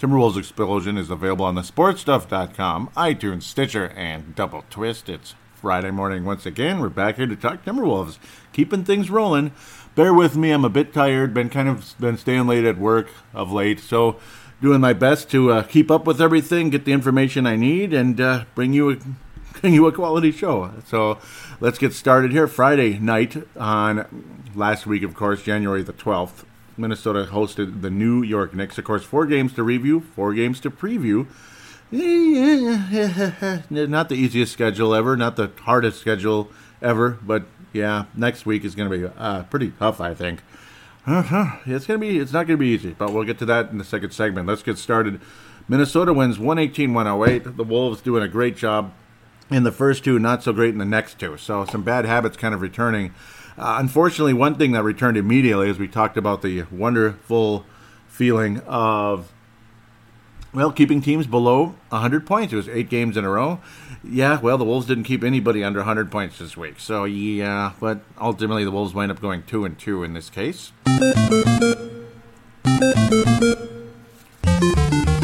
[0.00, 5.08] Timberwolves Explosion is available on the sportstuff.com, iTunes, Stitcher, and Double Twist.
[5.08, 6.80] It's Friday morning once again.
[6.80, 8.18] We're back here to talk Timberwolves,
[8.52, 9.52] keeping things rolling.
[9.94, 11.32] Bear with me, I'm a bit tired.
[11.32, 14.16] Been kind of been staying late at work of late, so
[14.60, 18.20] doing my best to uh, keep up with everything, get the information I need, and
[18.20, 18.96] uh, bring you a
[19.60, 20.72] bring you a quality show.
[20.88, 21.18] So
[21.60, 22.48] let's get started here.
[22.48, 26.44] Friday night on last week, of course, January the 12th,
[26.76, 28.78] Minnesota hosted the New York Knicks.
[28.78, 31.26] Of course, four games to review, four games to preview.
[33.70, 36.50] Not the easiest schedule ever, not the hardest schedule
[36.82, 40.40] ever, but yeah, next week is going to be uh, pretty tough, I think.
[41.06, 41.58] Uh-huh.
[41.66, 42.18] It's going to be.
[42.18, 44.48] It's not going to be easy, but we'll get to that in the second segment.
[44.48, 45.20] Let's get started.
[45.68, 47.56] Minnesota wins 118-108.
[47.56, 48.92] The Wolves doing a great job
[49.50, 51.36] in the first two, not so great in the next two.
[51.36, 53.14] So some bad habits kind of returning.
[53.56, 57.64] Uh, unfortunately, one thing that returned immediately, as we talked about the wonderful
[58.08, 59.32] feeling of,
[60.52, 62.52] well, keeping teams below 100 points.
[62.52, 63.60] It was eight games in a row.
[64.02, 66.80] Yeah, well, the Wolves didn't keep anybody under 100 points this week.
[66.80, 70.72] So, yeah, but ultimately the Wolves wind up going 2 and 2 in this case.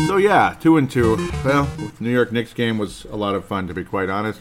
[0.07, 1.31] So, yeah, 2 and 2.
[1.45, 4.41] Well, New York Knicks game was a lot of fun, to be quite honest.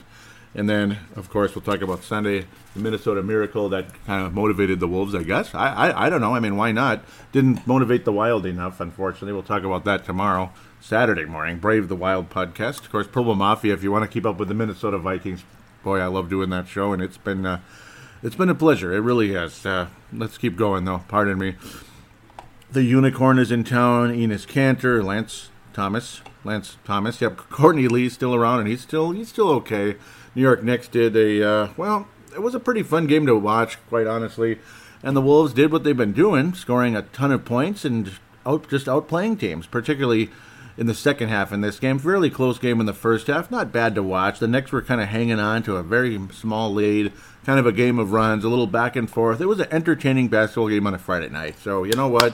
[0.55, 4.80] And then, of course, we'll talk about Sunday, the Minnesota Miracle that kind of motivated
[4.80, 5.53] the Wolves, I guess.
[5.53, 6.33] I, I, I don't know.
[6.33, 7.03] I mean, why not?
[7.31, 9.33] Didn't motivate the Wild enough, unfortunately.
[9.33, 11.59] We'll talk about that tomorrow, Saturday morning.
[11.59, 12.80] Brave the Wild podcast.
[12.80, 15.44] Of course, Purple Mafia, if you want to keep up with the Minnesota Vikings.
[15.83, 17.59] Boy, I love doing that show, and it's been uh,
[18.23, 18.94] it's been a pleasure.
[18.94, 19.65] It really has.
[19.65, 21.04] Uh, let's keep going, though.
[21.08, 21.55] Pardon me.
[22.71, 24.11] The Unicorn is in town.
[24.11, 27.22] Enes Kanter, Lance Thomas, Lance Thomas.
[27.22, 29.95] Yep, Courtney Lee's still around, and he's still he's still okay.
[30.36, 32.08] New York Knicks did a uh, well.
[32.33, 34.60] It was a pretty fun game to watch, quite honestly.
[35.02, 38.11] And the Wolves did what they've been doing, scoring a ton of points and
[38.45, 40.30] out just outplaying teams, particularly
[40.77, 42.00] in the second half in this game.
[42.00, 44.39] Fairly close game in the first half, not bad to watch.
[44.39, 47.11] The Knicks were kind of hanging on to a very small lead,
[47.45, 49.42] kind of a game of runs, a little back and forth.
[49.42, 51.60] It was an entertaining basketball game on a Friday night.
[51.60, 52.33] So you know what?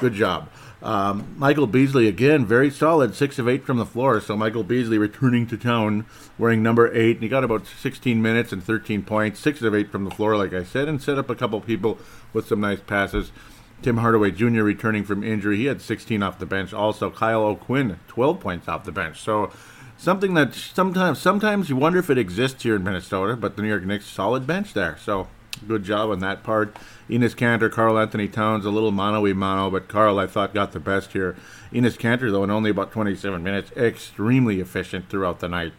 [0.00, 0.50] Good job.
[0.84, 4.20] Um, Michael Beasley again, very solid, six of eight from the floor.
[4.20, 6.04] So Michael Beasley returning to town,
[6.38, 9.90] wearing number eight, and he got about 16 minutes and 13 points, six of eight
[9.90, 11.98] from the floor, like I said, and set up a couple people
[12.34, 13.32] with some nice passes.
[13.80, 14.62] Tim Hardaway Jr.
[14.62, 16.74] returning from injury, he had 16 off the bench.
[16.74, 19.20] Also, Kyle O'Quinn, 12 points off the bench.
[19.20, 19.50] So
[19.96, 23.68] something that sometimes sometimes you wonder if it exists here in Minnesota, but the New
[23.68, 24.98] York Knicks solid bench there.
[24.98, 25.28] So
[25.64, 26.76] good job on that part.
[27.08, 30.80] Enes Kanter, Karl-Anthony Towns, a little mano y mano, but Karl, I thought, got the
[30.80, 31.36] best here.
[31.72, 35.72] Enes Kanter, though, in only about 27 minutes, extremely efficient throughout the night.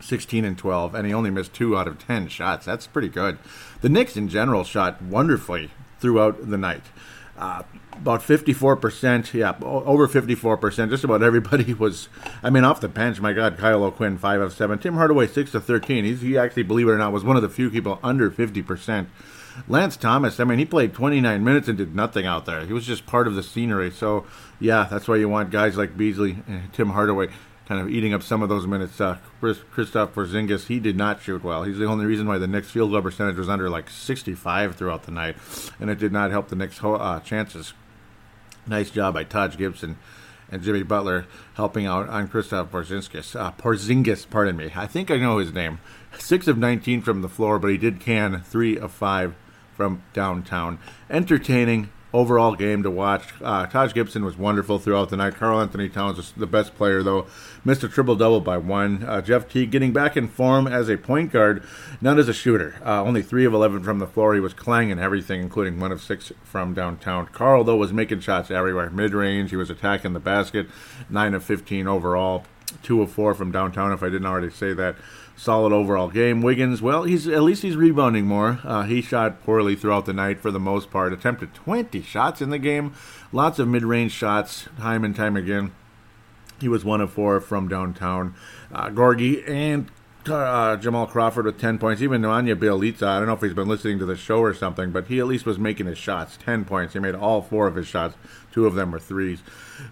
[0.00, 2.66] 16 and 12, and he only missed two out of 10 shots.
[2.66, 3.38] That's pretty good.
[3.82, 6.82] The Knicks, in general, shot wonderfully throughout the night.
[7.38, 7.62] Uh,
[7.94, 10.90] about 54%, yeah, over 54%.
[10.90, 12.08] Just about everybody was,
[12.42, 13.20] I mean, off the bench.
[13.20, 14.78] My God, Kyle O'Quinn, 5 of 7.
[14.78, 16.04] Tim Hardaway, 6 of 13.
[16.04, 19.06] He's, he actually, believe it or not, was one of the few people under 50%.
[19.68, 22.64] Lance Thomas, I mean, he played 29 minutes and did nothing out there.
[22.64, 23.90] He was just part of the scenery.
[23.90, 24.24] So,
[24.58, 27.28] yeah, that's why you want guys like Beasley and Tim Hardaway
[27.66, 29.00] kind of eating up some of those minutes.
[29.00, 31.62] Uh, Chris, Kristaps Porzingis, he did not shoot well.
[31.62, 35.04] He's the only reason why the Knicks field goal percentage was under like 65 throughout
[35.04, 35.36] the night,
[35.80, 37.74] and it did not help the Knicks' uh, chances.
[38.66, 39.96] Nice job by Taj Gibson
[40.50, 43.34] and Jimmy Butler helping out on Kristaps Porzingis.
[43.38, 44.70] Uh, Porzingis, pardon me.
[44.76, 45.80] I think I know his name.
[46.18, 49.34] Six of 19 from the floor, but he did can three of five
[49.74, 50.78] from downtown.
[51.10, 53.28] Entertaining overall game to watch.
[53.42, 55.34] Uh, Taj Gibson was wonderful throughout the night.
[55.34, 57.26] Karl-Anthony Towns was the best player, though.
[57.64, 59.02] Missed a triple double by one.
[59.04, 61.62] Uh, Jeff Teague getting back in form as a point guard,
[62.00, 62.76] not as a shooter.
[62.84, 64.34] Uh, only three of 11 from the floor.
[64.34, 67.26] He was clanging everything, including one of six from downtown.
[67.26, 68.90] Karl, though, was making shots everywhere.
[68.90, 70.68] Mid range, he was attacking the basket.
[71.08, 72.44] Nine of 15 overall.
[72.82, 74.96] Two of four from downtown, if I didn't already say that
[75.42, 76.40] solid overall game.
[76.40, 78.60] Wiggins, well, he's at least he's rebounding more.
[78.62, 81.12] Uh, he shot poorly throughout the night for the most part.
[81.12, 82.94] Attempted 20 shots in the game,
[83.32, 85.72] lots of mid-range shots, time and time again.
[86.60, 88.36] He was one of four from downtown.
[88.72, 89.90] Uh, Gorgui and
[90.26, 92.00] uh, Jamal Crawford with 10 points.
[92.00, 94.92] Even Nemanja Bjelica, I don't know if he's been listening to the show or something,
[94.92, 96.38] but he at least was making his shots.
[96.44, 96.92] 10 points.
[96.92, 98.14] He made all four of his shots.
[98.52, 99.40] Two of them were threes.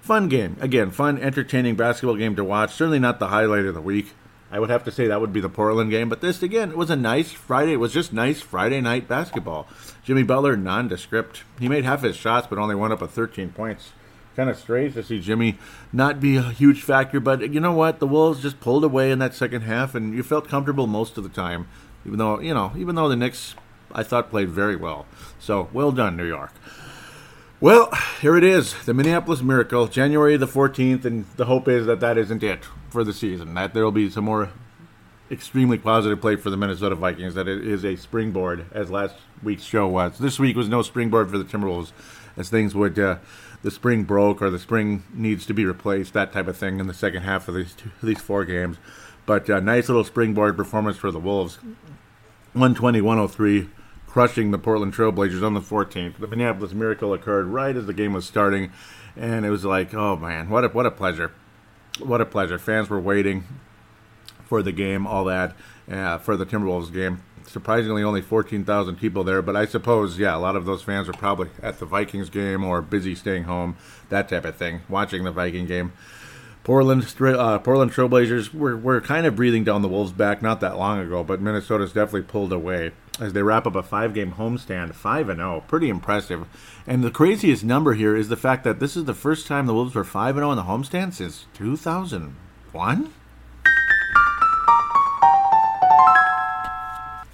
[0.00, 0.56] Fun game.
[0.61, 2.73] Again, fun, entertaining basketball game to watch.
[2.73, 4.14] Certainly not the highlight of the week.
[4.52, 6.08] I would have to say that would be the Portland game.
[6.08, 7.75] But this, again, it was a nice Friday.
[7.75, 9.69] It was just nice Friday night basketball.
[10.05, 11.44] Jimmy Butler, nondescript.
[11.58, 13.93] He made half his shots, but only went up with 13 points
[14.37, 15.58] kind of strange to see Jimmy
[15.93, 17.20] not be a huge factor.
[17.20, 17.99] But you know what?
[17.99, 21.25] The Wolves just pulled away in that second half, and you felt comfortable most of
[21.25, 21.69] the time.
[22.06, 23.55] Even though you know, even though the Knicks,
[23.93, 25.06] I thought played very well.
[25.38, 26.52] So well done, New York.
[27.61, 27.91] Well,
[28.23, 32.17] here it is, the Minneapolis Miracle, January the 14th, and the hope is that that
[32.17, 33.54] isn't it for the season.
[33.54, 34.50] That there will be some more
[35.31, 37.34] extremely positive play for the Minnesota Vikings.
[37.34, 40.19] That it is a springboard, as last week's show was.
[40.19, 41.92] This week was no springboard for the Timberwolves,
[42.37, 42.98] as things would.
[42.98, 43.16] Uh,
[43.62, 46.87] the spring broke or the spring needs to be replaced, that type of thing in
[46.87, 48.78] the second half of these two, these four games.
[49.26, 51.58] But uh, nice little springboard performance for the Wolves.
[52.52, 53.69] 120 103,
[54.06, 56.19] crushing the Portland Trailblazers on the 14th.
[56.19, 58.72] The Minneapolis Miracle occurred right as the game was starting,
[59.14, 61.32] and it was like, oh man, what a, what a pleasure.
[61.98, 62.58] What a pleasure.
[62.58, 63.44] Fans were waiting
[64.44, 65.56] for the game, all that,
[65.90, 70.38] uh, for the Timberwolves game surprisingly only 14,000 people there, but I suppose, yeah, a
[70.38, 73.76] lot of those fans are probably at the Vikings game or busy staying home,
[74.08, 75.92] that type of thing, watching the Viking game.
[76.62, 80.78] Portland, uh, Portland Trailblazers were, were kind of breathing down the Wolves' back not that
[80.78, 85.28] long ago, but Minnesota's definitely pulled away as they wrap up a five-game homestand, five
[85.28, 85.64] and zero, oh.
[85.69, 86.46] pretty impressive.
[86.87, 89.75] And the craziest number here is the fact that this is the first time the
[89.75, 93.12] Wolves were five and zero in the homestand since 2001.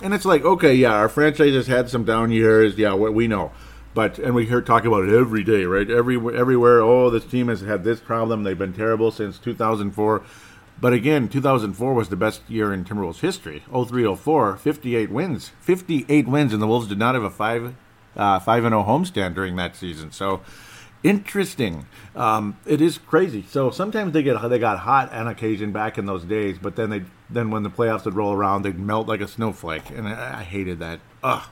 [0.03, 2.77] And it's like, okay, yeah, our franchise has had some down years.
[2.77, 3.53] Yeah, we know.
[3.95, 5.91] But and we hear talk about it every day, right?
[5.91, 6.81] Every everywhere.
[6.81, 8.43] Oh, this team has had this problem.
[8.43, 10.23] They've been terrible since 2004.
[10.81, 13.65] But again, 2004 was the best year in Timberwolves history.
[13.71, 15.51] 0304, 58 wins.
[15.61, 17.75] 58 wins, and the Wolves did not have a 5
[18.17, 20.11] uh, 5 and 0 homestand during that season.
[20.11, 20.43] So
[21.03, 21.87] interesting.
[22.15, 23.45] Um, it is crazy.
[23.49, 26.91] So sometimes they get they got hot on occasion back in those days, but then
[26.91, 30.41] they then when the playoffs would roll around, they'd melt like a snowflake, and I,
[30.41, 31.01] I hated that.
[31.23, 31.43] Ugh.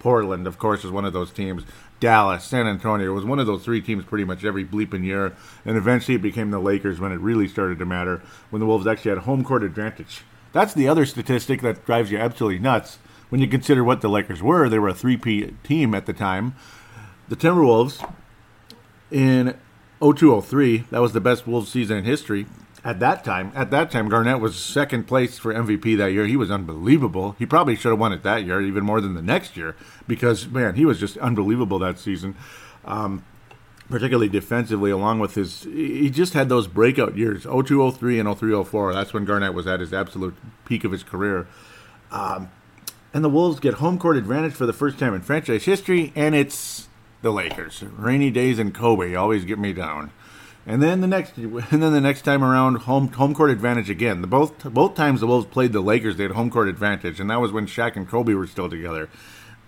[0.00, 1.62] Portland, of course, is one of those teams.
[2.04, 5.34] Dallas, San Antonio was one of those three teams pretty much every bleeping year,
[5.64, 8.20] and eventually it became the Lakers when it really started to matter.
[8.50, 10.20] When the Wolves actually had home court advantage.
[10.52, 12.98] That's the other statistic that drives you absolutely nuts
[13.30, 14.68] when you consider what the Lakers were.
[14.68, 16.54] They were a three-peat team at the time.
[17.30, 18.06] The Timberwolves
[19.10, 19.56] in
[20.02, 20.84] 0203.
[20.90, 22.44] That was the best Wolves season in history.
[22.84, 26.26] At that time, at that time, Garnett was second place for MVP that year.
[26.26, 27.34] He was unbelievable.
[27.38, 29.74] He probably should have won it that year, even more than the next year,
[30.06, 32.36] because man, he was just unbelievable that season.
[32.84, 33.24] Um,
[33.88, 38.92] particularly defensively, along with his, he just had those breakout years, 0203 and 0304.
[38.92, 40.34] That's when Garnett was at his absolute
[40.64, 41.46] peak of his career.
[42.10, 42.50] Um,
[43.14, 46.34] and the Wolves get home court advantage for the first time in franchise history, and
[46.34, 46.88] it's
[47.22, 47.82] the Lakers.
[47.82, 50.10] Rainy days in Kobe always get me down.
[50.66, 54.22] And then the next, and then the next time around, home home court advantage again.
[54.22, 57.28] The both both times the Wolves played the Lakers, they had home court advantage, and
[57.30, 59.10] that was when Shaq and Kobe were still together.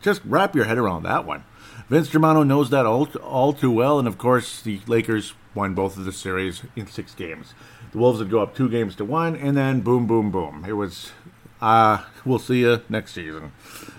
[0.00, 1.44] Just wrap your head around that one.
[1.88, 5.96] Vince Germano knows that all all too well, and of course the Lakers won both
[5.98, 7.54] of the series in six games.
[7.93, 10.64] The Wolves would go up two games to one, and then boom, boom, boom.
[10.66, 11.12] It was,
[11.60, 13.52] uh, we'll see you next season,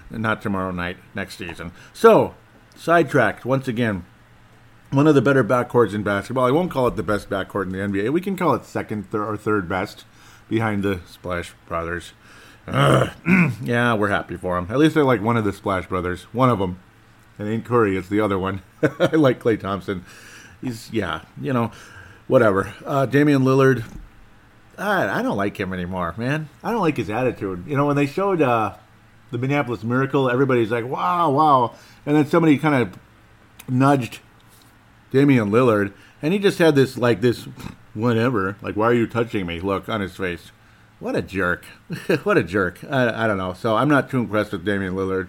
[0.10, 1.72] not tomorrow night, next season.
[1.94, 2.36] So
[2.76, 4.06] sidetracked once again.
[4.90, 6.46] One of the better backcourts in basketball.
[6.46, 8.12] I won't call it the best backcourt in the NBA.
[8.14, 10.06] We can call it second or third best
[10.48, 12.14] behind the Splash Brothers.
[12.68, 14.68] yeah, we're happy for them.
[14.70, 16.24] At least they're like one of the Splash Brothers.
[16.34, 16.80] One of them.
[17.38, 18.62] And ain't Curry, it's the other one.
[18.82, 20.06] I like Klay Thompson.
[20.62, 21.72] He's, yeah, you know,
[22.28, 22.74] whatever.
[22.86, 23.84] Uh, Damian Lillard,
[24.78, 26.50] I, I don't like him anymore, man.
[26.64, 27.66] I don't like his attitude.
[27.68, 28.76] You know, when they showed uh,
[29.32, 31.76] the Minneapolis Miracle, everybody's like, wow, wow.
[32.06, 33.00] And then somebody kind of
[33.70, 34.20] nudged
[35.12, 37.48] Damian Lillard, and he just had this, like, this,
[37.94, 40.52] whatever, like, why are you touching me look on his face.
[41.00, 41.66] What a jerk.
[42.24, 42.84] what a jerk.
[42.90, 43.54] I, I don't know.
[43.54, 45.28] So I'm not too impressed with Damian Lillard.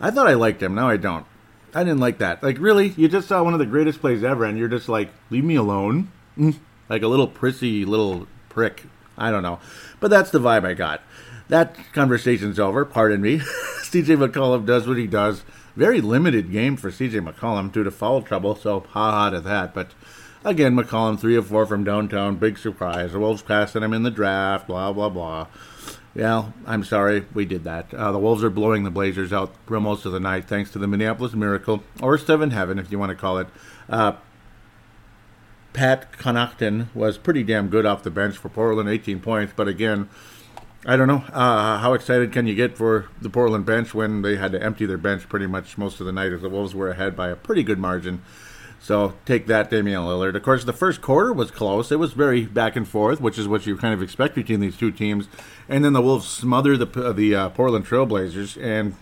[0.00, 0.74] I thought I liked him.
[0.74, 1.26] Now I don't.
[1.74, 2.42] I didn't like that.
[2.42, 2.88] Like, really?
[2.90, 5.56] You just saw one of the greatest plays ever, and you're just like, leave me
[5.56, 6.10] alone?
[6.38, 6.56] Mm.
[6.88, 8.84] Like a little prissy little prick.
[9.18, 9.58] I don't know.
[10.00, 11.02] But that's the vibe I got.
[11.48, 12.84] That conversation's over.
[12.84, 13.38] Pardon me.
[13.82, 15.42] CJ McCollum does what he does.
[15.76, 19.74] Very limited game for CJ McCollum due to foul trouble, so ha ha to that.
[19.74, 19.90] But
[20.44, 23.12] again, McCollum, three of four from downtown, big surprise.
[23.12, 25.48] The Wolves passing him in the draft, blah, blah, blah.
[26.14, 27.92] Yeah, I'm sorry, we did that.
[27.92, 30.78] Uh, the Wolves are blowing the Blazers out for most of the night, thanks to
[30.78, 33.48] the Minneapolis Miracle, or Seven Heaven, if you want to call it.
[33.88, 34.12] Uh,
[35.72, 40.08] Pat Connaughton was pretty damn good off the bench for Portland, 18 points, but again,
[40.86, 41.24] I don't know.
[41.32, 44.84] Uh, how excited can you get for the Portland bench when they had to empty
[44.84, 47.36] their bench pretty much most of the night as the Wolves were ahead by a
[47.36, 48.22] pretty good margin?
[48.80, 50.34] So take that, Damian Lillard.
[50.34, 51.90] Of course, the first quarter was close.
[51.90, 54.76] It was very back and forth, which is what you kind of expect between these
[54.76, 55.26] two teams.
[55.70, 58.94] And then the Wolves smother the the uh, Portland Trailblazers and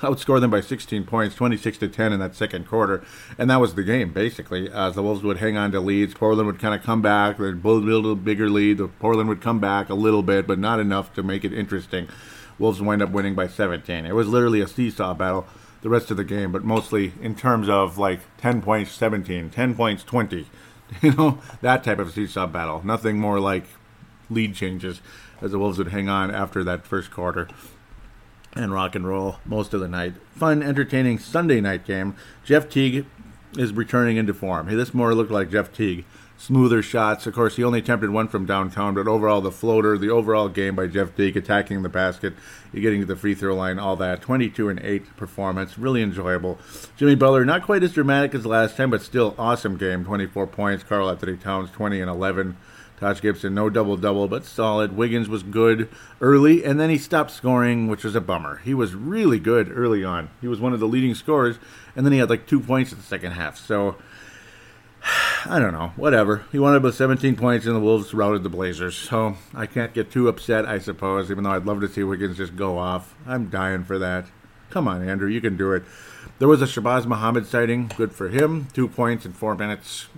[0.00, 3.02] outscore them by 16 points, 26 to 10 in that second quarter,
[3.38, 4.70] and that was the game basically.
[4.70, 7.62] As the Wolves would hang on to leads, Portland would kind of come back, they'd
[7.62, 8.78] build a little bigger lead.
[8.78, 12.08] The Portland would come back a little bit, but not enough to make it interesting.
[12.58, 14.06] Wolves wind up winning by 17.
[14.06, 15.46] It was literally a seesaw battle
[15.82, 19.74] the rest of the game, but mostly in terms of like 10 points, 17, 10
[19.74, 20.46] points, 20.
[21.02, 22.80] You know, that type of seesaw battle.
[22.84, 23.64] Nothing more like
[24.30, 25.00] lead changes
[25.42, 27.48] as the Wolves would hang on after that first quarter
[28.56, 30.14] and rock and roll most of the night.
[30.34, 32.16] Fun, entertaining Sunday night game.
[32.44, 33.06] Jeff Teague
[33.56, 34.68] is returning into form.
[34.68, 36.04] Hey, this more looked like Jeff Teague.
[36.38, 37.26] Smoother shots.
[37.26, 40.76] Of course, he only attempted one from downtown, but overall, the floater, the overall game
[40.76, 42.34] by Jeff Teague, attacking the basket,
[42.74, 44.20] getting to the free throw line, all that.
[44.20, 45.78] 22 and 8 performance.
[45.78, 46.58] Really enjoyable.
[46.98, 50.04] Jimmy Butler, not quite as dramatic as last time, but still awesome game.
[50.04, 50.84] 24 points.
[50.84, 52.58] Karl-Anthony Towns, 20 and 11.
[52.98, 54.96] Taj Gibson, no double double, but solid.
[54.96, 55.88] Wiggins was good
[56.20, 58.58] early, and then he stopped scoring, which was a bummer.
[58.64, 60.30] He was really good early on.
[60.40, 61.58] He was one of the leading scorers,
[61.94, 63.58] and then he had like two points in the second half.
[63.58, 63.96] So
[65.46, 66.44] I don't know, whatever.
[66.52, 68.96] He wanted about 17 points, and the Wolves routed the Blazers.
[68.96, 72.36] So I can't get too upset, I suppose, even though I'd love to see Wiggins
[72.36, 73.14] just go off.
[73.26, 74.26] I'm dying for that.
[74.70, 75.84] Come on, Andrew, you can do it.
[76.38, 77.90] There was a Shabazz Muhammad sighting.
[77.96, 78.66] Good for him.
[78.72, 80.08] Two points in four minutes.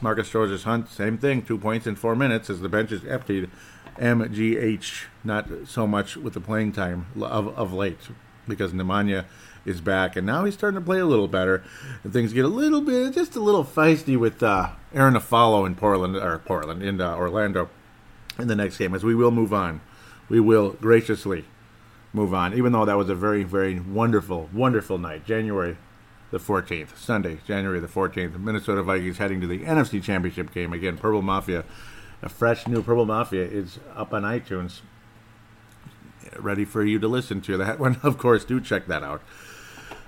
[0.00, 3.50] Marcus Georges-Hunt, same thing, two points in four minutes as the bench is emptied.
[3.98, 7.98] MGH, not so much with the playing time of, of late
[8.46, 9.24] because Nemanja
[9.64, 11.62] is back and now he's starting to play a little better
[12.02, 15.74] and things get a little bit, just a little feisty with uh, Arron Afflalo in
[15.74, 17.68] Portland, or Portland, in uh, Orlando
[18.38, 19.80] in the next game as we will move on.
[20.28, 21.44] We will graciously
[22.12, 25.26] move on, even though that was a very, very wonderful, wonderful night.
[25.26, 25.76] January
[26.30, 28.38] the 14th, Sunday, January the 14th.
[28.38, 30.72] Minnesota Vikings heading to the NFC Championship game.
[30.72, 31.64] Again, Purple Mafia,
[32.22, 34.80] a fresh new Purple Mafia is up on iTunes,
[36.38, 37.56] ready for you to listen to.
[37.56, 39.22] That one, of course, do check that out.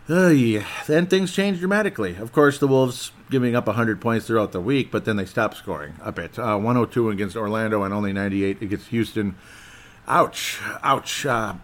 [0.08, 0.66] Uh, yeah.
[0.86, 2.16] Then things change dramatically.
[2.16, 5.54] Of course, the Wolves giving up 100 points throughout the week, but then they stop
[5.54, 6.36] scoring a bit.
[6.36, 9.36] Uh, 102 against Orlando and only 98 against Houston.
[10.08, 10.58] Ouch.
[10.82, 11.24] Ouch.
[11.24, 11.54] Uh,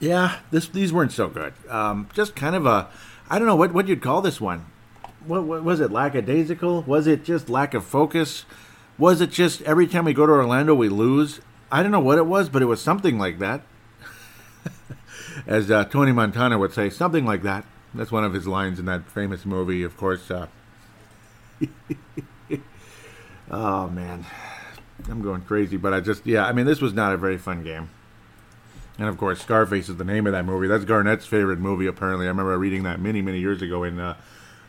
[0.00, 1.54] yeah, this these weren't so good.
[1.68, 2.88] Um, just kind of a
[3.30, 4.66] I don't know what what you'd call this one.
[5.26, 5.90] What, what, was it?
[5.90, 6.82] Lackadaisical?
[6.82, 8.46] Was it just lack of focus?
[8.96, 11.40] Was it just every time we go to Orlando we lose?
[11.70, 13.62] I don't know what it was, but it was something like that.
[15.46, 17.64] As uh, Tony Montana would say, something like that.
[17.94, 20.30] That's one of his lines in that famous movie, of course.
[20.30, 20.46] Uh,
[23.50, 24.24] oh man,
[25.08, 26.46] I'm going crazy, but I just yeah.
[26.46, 27.90] I mean, this was not a very fun game.
[28.98, 30.66] And of course, Scarface is the name of that movie.
[30.66, 32.26] That's Garnett's favorite movie, apparently.
[32.26, 34.16] I remember reading that many, many years ago in, uh,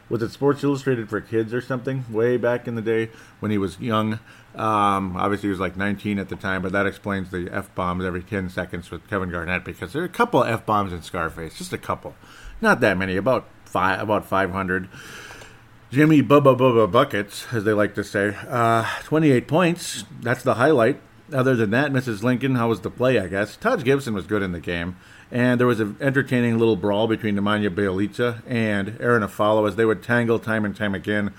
[0.07, 2.05] was it Sports Illustrated for Kids or something?
[2.11, 3.09] Way back in the day
[3.39, 4.19] when he was young.
[4.55, 8.05] Um, obviously, he was like 19 at the time, but that explains the F bombs
[8.05, 11.57] every 10 seconds with Kevin Garnett because there are a couple F bombs in Scarface,
[11.57, 12.13] just a couple.
[12.61, 14.89] Not that many, about five, about 500.
[15.91, 20.03] Jimmy Bubba Bubba Buckets, as they like to say, uh, 28 points.
[20.21, 21.01] That's the highlight
[21.33, 22.23] other than that, Mrs.
[22.23, 23.55] Lincoln, how was the play, I guess?
[23.55, 24.97] Taj Gibson was good in the game.
[25.31, 29.85] And there was an entertaining little brawl between Nemanja Bjelica and Arron Afflalo as they
[29.85, 31.33] would tangle time and time again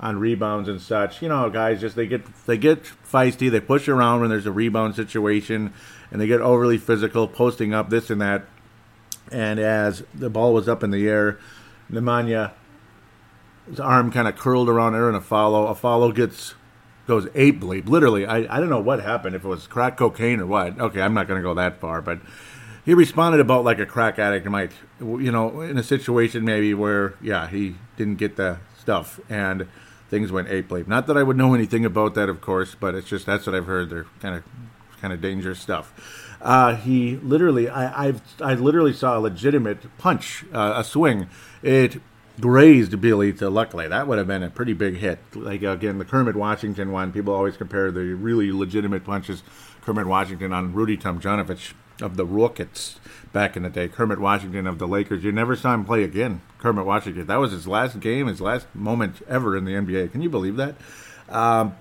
[0.00, 1.20] on rebounds and such.
[1.20, 4.52] You know, guys just they get they get feisty, they push around when there's a
[4.52, 5.74] rebound situation,
[6.10, 8.46] and they get overly physical, posting up this and that.
[9.30, 11.38] And as the ball was up in the air,
[11.92, 12.52] Nemanja
[13.68, 15.74] his arm kind of curled around Arron Afflalo.
[15.74, 16.54] Afflalo gets
[17.06, 17.88] goes ape bleep.
[17.88, 20.80] Literally, I, I don't know what happened, if it was crack cocaine or what.
[20.80, 22.20] Okay, I'm not going to go that far, but
[22.84, 27.14] he responded about like a crack addict might, you know, in a situation maybe where,
[27.22, 29.66] yeah, he didn't get the stuff and
[30.10, 30.86] things went ape bleep.
[30.86, 33.54] Not that I would know anything about that, of course, but it's just that's what
[33.54, 33.90] I've heard.
[33.90, 34.44] They're kind of
[35.00, 35.92] kind of dangerous stuff.
[36.40, 41.28] Uh, he literally, I, I've, I literally saw a legitimate punch, uh, a swing.
[41.62, 42.00] It
[42.40, 43.88] grazed Billy to luckily.
[43.88, 45.18] That would have been a pretty big hit.
[45.34, 49.42] Like, again, the Kermit Washington one, people always compare the really legitimate punches
[49.82, 52.98] Kermit Washington on Rudy Tomjanovich of the Rockets
[53.32, 53.88] back in the day.
[53.88, 55.22] Kermit Washington of the Lakers.
[55.22, 56.40] You never saw him play again.
[56.58, 57.26] Kermit Washington.
[57.26, 60.10] That was his last game, his last moment ever in the NBA.
[60.12, 60.74] Can you believe that?
[61.28, 61.76] Um,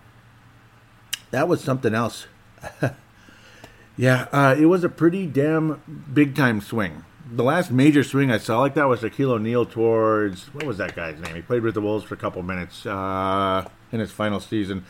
[1.31, 2.27] that was something else.
[3.97, 5.81] yeah, uh, it was a pretty damn
[6.13, 7.03] big time swing
[7.35, 10.95] the last major swing I saw like that was Shaquille O'Neal towards what was that
[10.95, 11.35] guy's name?
[11.35, 14.85] He played with the Wolves for a couple minutes uh, in his final season.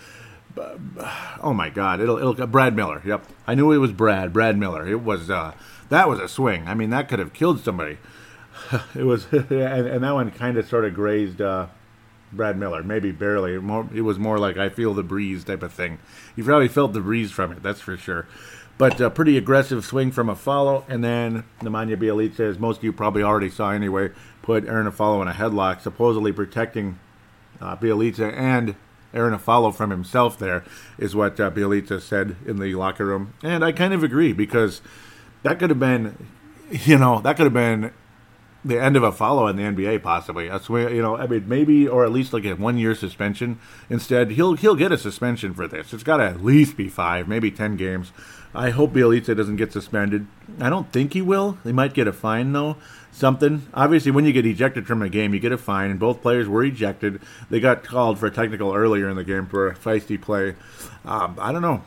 [0.58, 2.00] oh my God!
[2.00, 3.02] It'll it'll Brad Miller.
[3.06, 4.34] Yep, I knew it was Brad.
[4.34, 4.88] Brad Miller.
[4.88, 5.54] It was uh,
[5.90, 6.68] that was a swing.
[6.68, 7.98] I mean, that could have killed somebody.
[8.96, 11.68] it was, and, and, that one kind of sort of grazed uh,
[12.32, 13.58] Brad Miller, maybe barely.
[13.58, 16.00] More, it was more like I feel the breeze type of thing.
[16.36, 17.64] You probably felt the breeze from it.
[17.64, 18.28] That's for sure.
[18.84, 20.84] But a pretty aggressive swing from Afflalo.
[20.90, 24.10] and then Nemanja Bjelica, as most of you probably already saw anyway,
[24.42, 27.00] put Arron Afflalo in a headlock, supposedly protecting
[27.62, 28.76] uh, Bjelica and
[29.14, 30.38] Arron Afflalo from himself.
[30.38, 30.66] There
[30.98, 34.82] is what uh, Bjelica said in the locker room, and I kind of agree because
[35.44, 36.18] that could have been,
[36.70, 37.94] you know, that could have been
[38.66, 40.50] the end of Afflalo in the NBA, possibly.
[40.50, 43.60] Where you know, I mean, maybe or at least like a one year suspension.
[43.90, 45.94] Instead, he'll he'll get a suspension for this.
[45.94, 48.12] It's got to at least be five, maybe ten games.
[48.56, 50.28] I hope Bjelica doesn't get suspended.
[50.60, 51.58] I don't think he will.
[51.64, 52.78] They might get a fine though,
[53.12, 53.68] something.
[53.74, 56.48] Obviously, when you get ejected from a game, you get a fine, and both players
[56.48, 57.22] were ejected.
[57.50, 60.56] They got called for a technical earlier in the game for a feisty play.
[61.04, 61.84] Um, I don't know.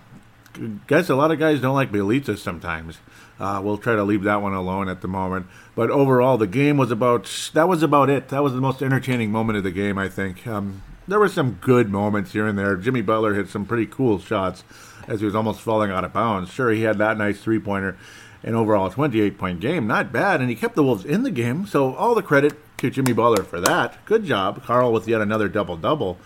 [0.86, 2.98] Guess a lot of guys don't like Bjelica sometimes.
[3.38, 5.46] Uh, we'll try to leave that one alone at the moment.
[5.74, 8.28] But overall, the game was about that was about it.
[8.28, 10.46] That was the most entertaining moment of the game, I think.
[10.46, 12.74] Um, there were some good moments here and there.
[12.76, 14.64] Jimmy Butler hit some pretty cool shots
[15.06, 16.50] as he was almost falling out of bounds.
[16.50, 17.96] Sure, he had that nice three pointer.
[18.42, 21.66] An overall 28 point game, not bad, and he kept the Wolves in the game.
[21.66, 24.04] So all the credit to Jimmy Butler for that.
[24.04, 26.18] Good job, Karl, with yet another double double.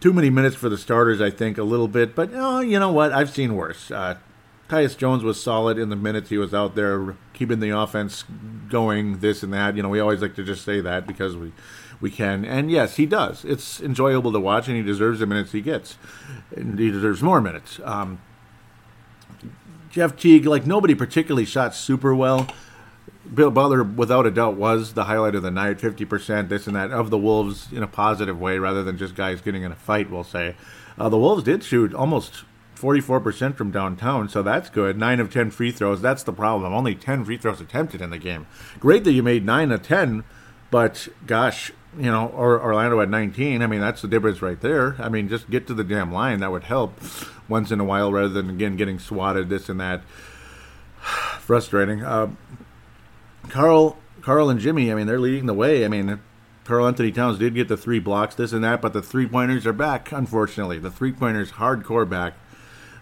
[0.00, 2.92] Too many minutes for the starters, I think, a little bit, but oh, you know
[2.92, 3.12] what?
[3.12, 3.90] I've seen worse.
[3.90, 4.16] Uh,
[4.70, 8.24] Tyus Jones was solid in the minutes he was out there, keeping the offense
[8.68, 9.76] going, this and that.
[9.76, 11.52] You know, we always like to just say that because we
[12.00, 12.44] we can.
[12.44, 13.44] And yes, he does.
[13.44, 15.96] It's enjoyable to watch, and he deserves the minutes he gets.
[16.56, 17.80] And he deserves more minutes.
[17.84, 18.20] Um,
[19.90, 22.48] Jeff Teague, like nobody particularly shot super well.
[23.32, 25.78] Bill Butler, without a doubt, was the highlight of the night.
[25.78, 29.40] 50%, this and that, of the Wolves in a positive way rather than just guys
[29.40, 30.56] getting in a fight, we'll say.
[30.98, 32.44] Uh, the Wolves did shoot almost
[32.76, 34.96] 44% from downtown, so that's good.
[34.96, 36.00] 9 of 10 free throws.
[36.00, 36.72] That's the problem.
[36.72, 38.46] Only 10 free throws attempted in the game.
[38.78, 40.24] Great that you made 9 of 10,
[40.70, 43.62] but gosh, you know, or Orlando at 19.
[43.62, 44.96] I mean, that's the difference right there.
[44.98, 46.40] I mean, just get to the damn line.
[46.40, 47.00] That would help
[47.48, 50.02] once in a while rather than, again, getting swatted, this and that.
[51.40, 52.04] Frustrating.
[52.04, 52.30] Uh,
[53.48, 55.84] Carl, Karl and Jimmy, I mean, they're leading the way.
[55.84, 56.20] I mean,
[56.64, 59.66] Karl Anthony Towns did get the three blocks, this and that, but the three pointers
[59.66, 60.78] are back, unfortunately.
[60.78, 62.34] The three pointers hardcore back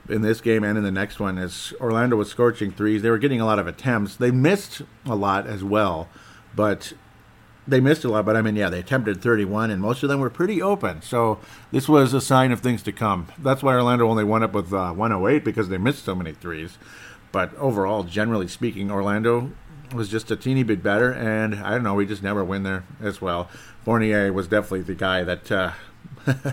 [0.09, 3.03] in this game and in the next one as Orlando was scorching threes.
[3.03, 4.17] They were getting a lot of attempts.
[4.17, 6.09] They missed a lot as well,
[6.57, 6.95] but
[7.69, 8.25] they missed a lot.
[8.25, 11.03] But I mean, yeah, they attempted 31, and most of them were pretty open.
[11.03, 11.39] So
[11.71, 13.29] this was a sign of things to come.
[13.39, 16.79] That's why Orlando only went up with uh, 108 because they missed so many threes.
[17.31, 19.53] But overall, generally speaking, Orlando
[19.93, 22.85] was just a teeny bit better, and I don't know, we just never win there
[23.01, 23.49] as well.
[23.85, 25.73] Fournier was definitely the guy that uh,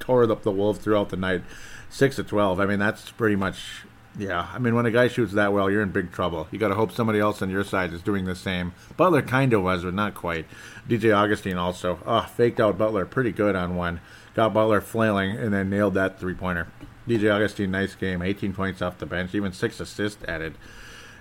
[0.00, 1.42] tore up the Wolves throughout the night
[1.88, 2.60] six to twelve.
[2.60, 3.85] I mean, that's pretty much
[4.18, 4.48] yeah.
[4.52, 6.48] I mean, when a guy shoots that well, you're in big trouble.
[6.50, 8.72] You got to hope somebody else on your side is doing the same.
[8.96, 10.46] Butler kind of was, but not quite.
[10.88, 14.00] DJ Augustin also, oh, faked out Butler pretty good on one.
[14.34, 16.68] Got Butler flailing and then nailed that three pointer.
[17.08, 18.22] DJ Augustin, nice game.
[18.22, 20.56] 18 points off the bench, even six assists added.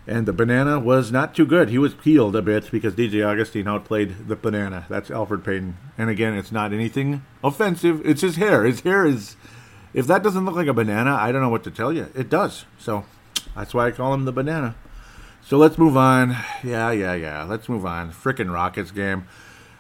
[0.08, 1.70] And the banana was not too good.
[1.70, 4.86] He was peeled a bit because DJ Augustin outplayed the banana.
[4.88, 5.78] That's Elfrid Payton.
[5.98, 8.06] And again, it's not anything offensive.
[8.06, 8.66] It's his hair.
[8.66, 9.36] His hair is
[9.96, 12.12] if that doesn't look like a banana, I don't know what to tell you.
[12.14, 12.66] It does.
[12.78, 13.06] So
[13.56, 14.76] that's why I call him the banana.
[15.42, 16.32] So let's move on.
[16.64, 17.44] Yeah, yeah, yeah.
[17.44, 18.12] Let's move on.
[18.12, 19.26] Frickin' Rockets game.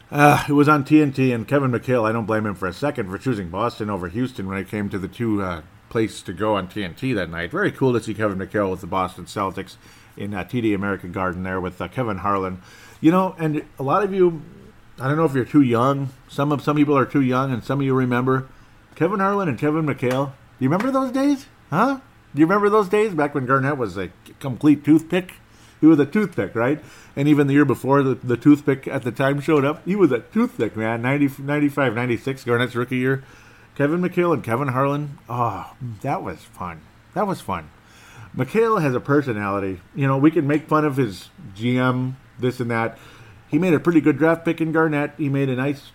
[0.09, 3.09] Uh, it was on TNT, and Kevin McHale, I don't blame him for a second
[3.09, 6.55] for choosing Boston over Houston when it came to the two uh, places to go
[6.55, 7.51] on TNT that night.
[7.51, 9.75] Very cool to see Kevin McHale with the Boston Celtics
[10.15, 12.61] in uh, TD American Garden there with uh, Kevin Harlan.
[13.01, 14.43] You know, and a lot of you,
[14.97, 16.09] I don't know if you're too young.
[16.29, 18.47] Some of some people are too young, and some of you remember
[18.95, 20.31] Kevin Harlan and Kevin McHale.
[20.57, 21.47] Do you remember those days?
[21.69, 21.99] Huh?
[22.33, 25.35] Do you remember those days back when Garnett was a complete toothpick?
[25.81, 26.83] He was a toothpick, right?
[27.15, 30.11] And even the year before the, the toothpick at the time showed up, he was
[30.11, 31.01] a toothpick, man.
[31.01, 33.23] 90, 95, 96, Garnett's rookie year.
[33.75, 35.17] Kevin McHale and Kevin Harlan.
[35.27, 36.81] Oh, that was fun.
[37.13, 37.69] That was fun.
[38.35, 39.81] McHale has a personality.
[39.93, 42.97] You know, we can make fun of his GM, this and that.
[43.47, 45.13] He made a pretty good draft pick in Garnett.
[45.17, 45.91] He made a nice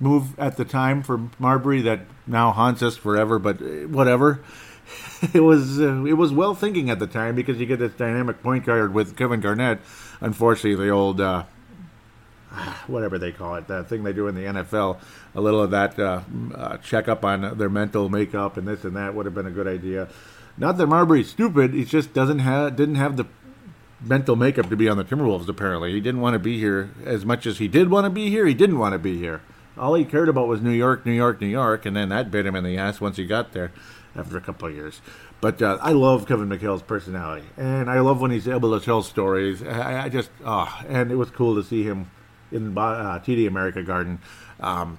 [0.00, 3.38] move at the time for Marbury that now haunts us forever.
[3.38, 4.40] But uh, whatever,
[5.32, 8.42] it was uh, it was well thinking at the time because you get this dynamic
[8.42, 9.80] point guard with Kevin Garnett.
[10.20, 11.44] Unfortunately, the old uh,
[12.86, 14.98] whatever they call it, that thing they do in the NFL,
[15.34, 16.22] a little of that uh,
[16.54, 19.68] uh, checkup on their mental makeup and this and that would have been a good
[19.68, 20.08] idea.
[20.56, 23.26] Not that Marbury's stupid; he just doesn't have didn't have the
[24.00, 25.48] mental makeup to be on the Timberwolves.
[25.48, 28.28] Apparently, he didn't want to be here as much as he did want to be
[28.28, 28.46] here.
[28.46, 29.40] He didn't want to be here.
[29.78, 32.46] All he cared about was New York, New York, New York, and then that bit
[32.46, 33.72] him in the ass once he got there
[34.16, 35.00] after a couple of years.
[35.40, 39.02] But uh, I love Kevin McHale's personality, and I love when he's able to tell
[39.02, 39.62] stories.
[39.62, 42.10] I, I just, oh, and it was cool to see him
[42.50, 44.18] in uh, TD America Garden.
[44.58, 44.98] Um,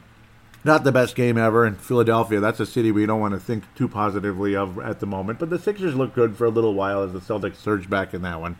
[0.64, 2.40] not the best game ever in Philadelphia.
[2.40, 5.40] That's a city we don't want to think too positively of at the moment.
[5.40, 8.22] But the Sixers looked good for a little while as the Celtics surged back in
[8.24, 8.58] that one.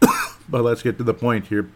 [0.48, 1.70] but let's get to the point here.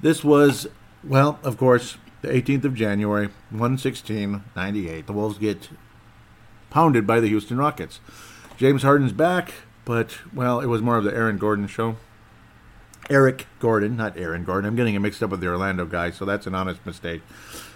[0.00, 0.66] This was,
[1.04, 5.06] well, of course, the 18th of January, 116 98.
[5.06, 5.68] The Wolves get
[6.70, 8.00] pounded by the Houston Rockets.
[8.56, 9.52] James Harden's back,
[9.84, 11.96] but, well, it was more of the Aaron Gordon show.
[13.08, 14.68] Eric Gordon, not Aaron Gordon.
[14.68, 17.22] I'm getting it mixed up with the Orlando guy, so that's an honest mistake.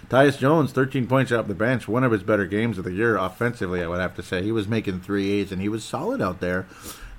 [0.09, 3.15] Tyus Jones, 13 points off the bench, one of his better games of the year
[3.15, 4.43] offensively, I would have to say.
[4.43, 6.67] He was making threes and he was solid out there.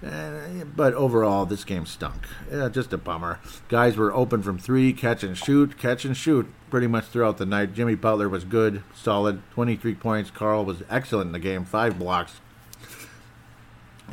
[0.04, 2.26] Uh, but overall, this game stunk.
[2.50, 3.38] Yeah, just a bummer.
[3.68, 7.46] Guys were open from three, catch and shoot, catch and shoot pretty much throughout the
[7.46, 7.74] night.
[7.74, 10.30] Jimmy Butler was good, solid, 23 points.
[10.30, 12.40] Karl was excellent in the game, five blocks,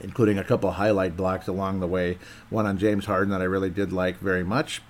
[0.03, 2.19] including a couple highlight blocks along the way.
[2.51, 4.81] One on James Harden that I really did like very much.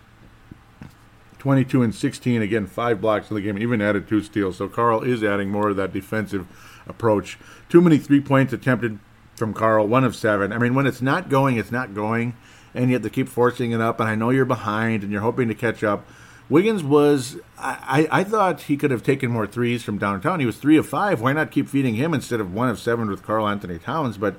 [1.38, 4.57] 22 and 16, again, five blocks in the game, even added two steals.
[4.57, 6.45] So Karl is adding more of that defensive
[6.85, 7.39] approach.
[7.69, 8.99] Too many three points attempted
[9.39, 10.54] from Karl, one of seven.
[10.54, 12.36] I mean, when it's not going, it's not going,
[12.73, 13.99] and you have to keep forcing it up.
[13.99, 16.06] And I know you're behind, and you're hoping to catch up.
[16.49, 20.39] Wiggins was, I, I thought he could have taken more threes from downtown.
[20.39, 21.21] He was three of five.
[21.21, 24.17] Why not keep feeding him instead of one of seven with Karl Anthony Towns?
[24.17, 24.36] But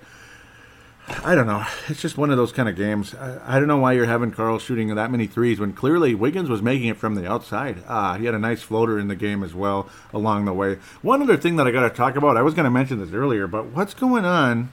[1.25, 1.65] I don't know.
[1.89, 3.15] It's just one of those kind of games.
[3.15, 6.49] I, I, don't know why you're having Karl shooting that many threes when clearly Wiggins
[6.49, 7.83] was making it from the outside.
[7.89, 10.79] Ah, he had a nice floater in the game as well along the way.
[11.03, 13.13] One other thing that I got to talk about, I was going to mention this
[13.13, 14.73] earlier, but what's going on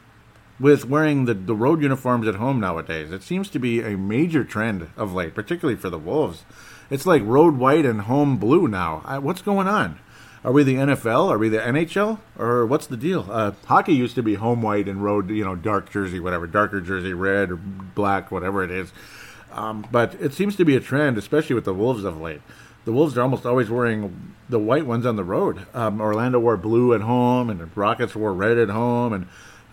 [0.59, 3.11] with wearing the, the road uniforms at home nowadays.
[3.11, 6.43] It seems to be a major trend of late, particularly for the Wolves.
[6.89, 9.01] It's like road white and home blue now.
[9.05, 9.99] I, what's going on?
[10.43, 11.29] Are we the NFL?
[11.29, 12.19] Are we the NHL?
[12.37, 13.27] Or what's the deal?
[13.29, 16.79] Uh, hockey used to be home white and road, you know, dark jersey, whatever, darker
[16.79, 18.91] jersey, red or black, whatever it is.
[19.51, 22.41] Um, but it seems to be a trend, especially with the Wolves of late.
[22.85, 25.65] The Wolves are almost always wearing the white ones on the road.
[25.73, 29.27] Um, Orlando wore blue at home, and the Rockets wore red at home, and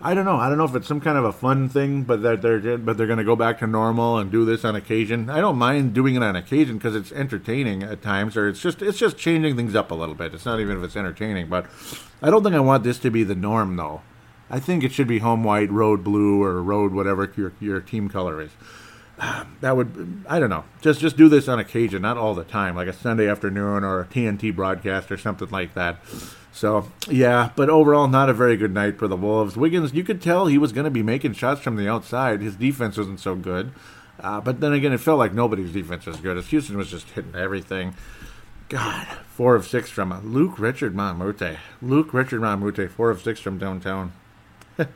[0.05, 0.35] I don't know.
[0.35, 2.95] I don't know if it's some kind of a fun thing, but that they're but
[2.95, 5.31] they're going to go back to normal and do this on occasion.
[5.31, 8.83] I don't mind doing it on occasion because it's entertaining at times, or it's just
[8.83, 10.35] it's just changing things up a little bit.
[10.35, 11.65] It's not even if it's entertaining, but
[12.21, 14.03] I don't think I want this to be the norm though.
[14.47, 18.07] I think it should be home white, road blue, or road whatever your your team
[18.07, 18.51] color is.
[19.61, 20.65] That would I don't know.
[20.81, 24.01] Just just do this on occasion, not all the time, like a Sunday afternoon or
[24.01, 25.97] a TNT broadcast or something like that.
[26.55, 29.57] So yeah, but overall, not a very good night for the Wolves.
[29.57, 32.39] Wiggins, you could tell he was going to be making shots from the outside.
[32.39, 33.73] His defense wasn't so good,
[34.21, 36.37] uh, but then again, it felt like nobody's defense was good.
[36.37, 37.93] As Houston was just hitting everything.
[38.69, 41.57] God, four of six from Luc Richard Mbah-a-Moute.
[41.81, 44.13] Richard Mbah-a-Moute, four of six from downtown.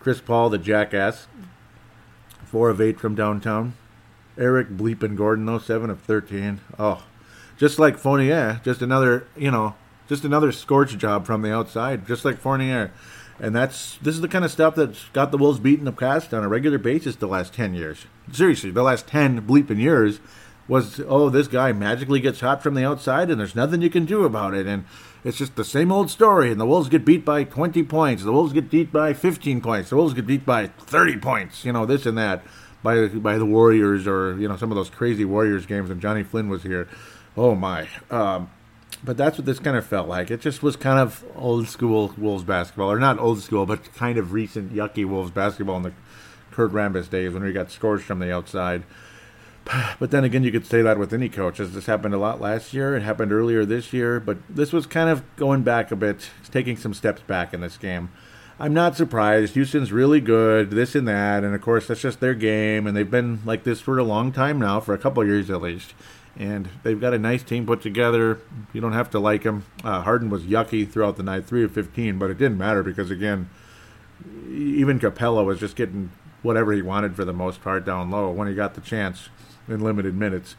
[0.00, 1.28] Chris Paul, the jackass,
[2.44, 3.74] four of eight from downtown.
[4.36, 6.60] Eric Bleepin Gordon, though, seven of thirteen.
[6.80, 7.04] Oh,
[7.58, 9.76] just like Fournier, just another, you know,
[10.10, 12.92] just another scorch job from the outside, just like Fournier.
[13.38, 16.34] And that's this is the kind of stuff that's got the Wolves beating the cast
[16.34, 18.04] on a regular basis the last ten years.
[18.30, 20.18] Seriously, the last ten bleeping years
[20.68, 24.04] was oh this guy magically gets hot from the outside and there's nothing you can
[24.04, 24.84] do about it and
[25.24, 28.32] it's just the same old story and the Wolves get beat by 20 points, the
[28.32, 31.86] Wolves get beat by 15 points, the Wolves get beat by 30 points, you know
[31.86, 32.44] this and that
[32.82, 36.24] by by the Warriors or you know some of those crazy Warriors games when Johnny
[36.24, 36.88] Flynn was here.
[37.36, 37.88] Oh my.
[38.10, 38.50] Um,
[39.02, 40.30] but that's what this kind of felt like.
[40.30, 44.18] It just was kind of old school Wolves basketball, or not old school, but kind
[44.18, 45.92] of recent yucky Wolves basketball in the
[46.50, 48.84] Kurt Rambis days when we got scorched from the outside.
[49.98, 51.60] But then again, you could say that with any coach.
[51.60, 54.86] As this happened a lot last year, it happened earlier this year, but this was
[54.86, 58.10] kind of going back a bit, taking some steps back in this game.
[58.58, 59.54] I'm not surprised.
[59.54, 63.10] Houston's really good, this and that, and of course that's just their game, and they've
[63.10, 65.94] been like this for a long time now, for a couple years at least
[66.36, 68.40] and they've got a nice team put together.
[68.72, 69.64] You don't have to like them.
[69.84, 73.10] Uh, Harden was yucky throughout the night, three of fifteen, but it didn't matter because
[73.10, 73.50] again,
[74.48, 76.10] even Capella was just getting
[76.42, 79.28] whatever he wanted for the most part down low when he got the chance
[79.68, 80.56] in limited minutes.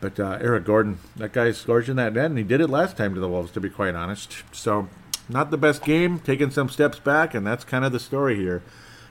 [0.00, 3.14] But uh, Eric Gordon, that guy's scorching that net, and he did it last time
[3.14, 4.42] to the Wolves, to be quite honest.
[4.52, 4.88] So,
[5.30, 8.62] not the best game, taking some steps back, and that's kind of the story here.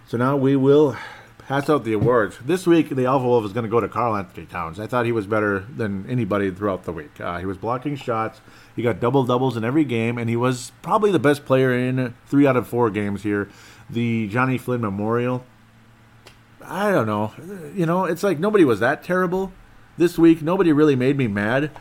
[0.08, 0.96] So now we will
[1.48, 2.38] pass out the awards.
[2.44, 4.80] This week, the Alpha Wolf is going to go to Karl Anthony Towns.
[4.80, 7.20] I thought he was better than anybody throughout the week.
[7.20, 8.42] Uh, he was blocking shots.
[8.76, 12.14] He got double doubles in every game, and he was probably the best player in
[12.28, 13.50] three out of four games here.
[13.90, 15.46] The Johnny Flynn Memorial.
[16.66, 17.34] I don't know.
[17.76, 19.52] You know, it's like nobody was that terrible
[19.98, 20.42] this week.
[20.42, 21.72] Nobody really made me mad.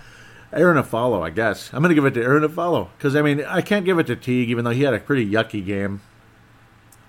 [0.53, 1.73] Arron Afflalo, I guess.
[1.73, 4.07] I'm going to give it to Arron Afflalo because I mean I can't give it
[4.09, 6.03] to Teague even though he had a pretty yucky game.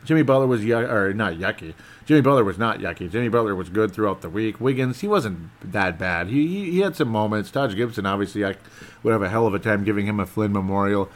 [0.06, 1.74] Jimmy Butler was yuck, or not yucky.
[2.06, 3.10] Jimmy Butler was not yucky.
[3.10, 4.60] Jimmy Butler was good throughout the week.
[4.60, 6.28] Wiggins, he wasn't that bad.
[6.28, 7.52] He he, he had some moments.
[7.52, 8.56] Taj Gibson, obviously, I
[9.02, 11.10] would have a hell of a time giving him a Flynn Memorial.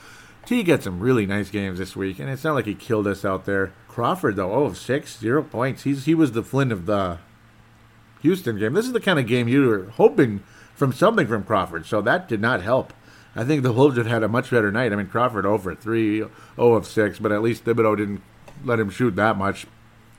[0.46, 3.26] T got some really nice games this week, and it's not like he killed us
[3.26, 3.74] out there.
[3.90, 5.84] Crawford, though, oh, six, zero points.
[5.84, 7.20] He's he was the Flynn of the
[8.22, 8.74] Houston game.
[8.74, 12.28] This is the kind of game you were hoping from something from Crawford, so that
[12.28, 12.94] did not help.
[13.36, 14.94] I think the Wolves had had a much better night.
[14.94, 18.22] I mean, Crawford oh over 3, 0 of 6, but at least Thibodeau didn't
[18.64, 19.68] let him shoot that much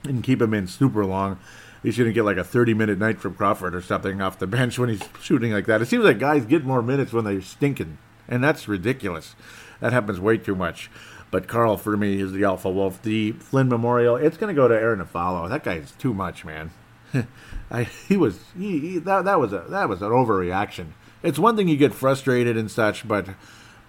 [0.03, 1.39] and keep him in super long.
[1.83, 4.77] He shouldn't get like a 30 minute night from Crawford or something off the bench
[4.77, 5.81] when he's shooting like that.
[5.81, 7.97] It seems like guys get more minutes when they're stinking,
[8.27, 9.35] and that's ridiculous.
[9.79, 10.89] That happens way too much.
[11.31, 13.01] But Karl, for me, is the alpha wolf.
[13.01, 15.47] The Flynn Memorial, it's going to go to Arron Afflalo.
[15.47, 16.71] That guy's too much, man.
[17.71, 20.87] I, he was he, he, that that was a that was an overreaction.
[21.21, 23.29] It's one thing you get frustrated and such, but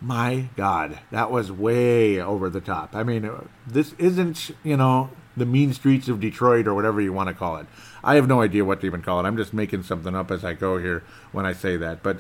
[0.00, 2.94] my God, that was way over the top.
[2.94, 3.30] I mean,
[3.66, 7.56] this isn't you know the mean streets of Detroit or whatever you want to call
[7.56, 7.66] it.
[8.02, 9.28] I have no idea what to even call it.
[9.28, 12.18] I'm just making something up as I go here when I say that, but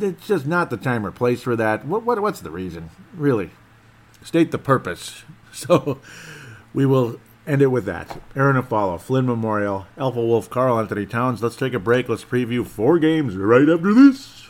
[0.00, 1.86] it's just not the time or place for that.
[1.86, 2.90] What, what what's the reason?
[3.14, 3.50] Really,
[4.22, 5.24] state the purpose.
[5.56, 6.02] So
[6.74, 8.20] we will end it with that.
[8.36, 11.42] Arron Afflalo, Flynn Memorial, Alpha Wolf, Karl Anthony Towns.
[11.42, 12.10] Let's take a break.
[12.10, 14.45] Let's preview four games right after this.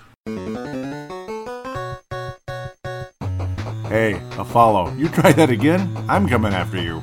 [4.37, 4.93] Hey, follow.
[4.93, 5.97] you try that again?
[6.11, 7.03] I'm coming after you.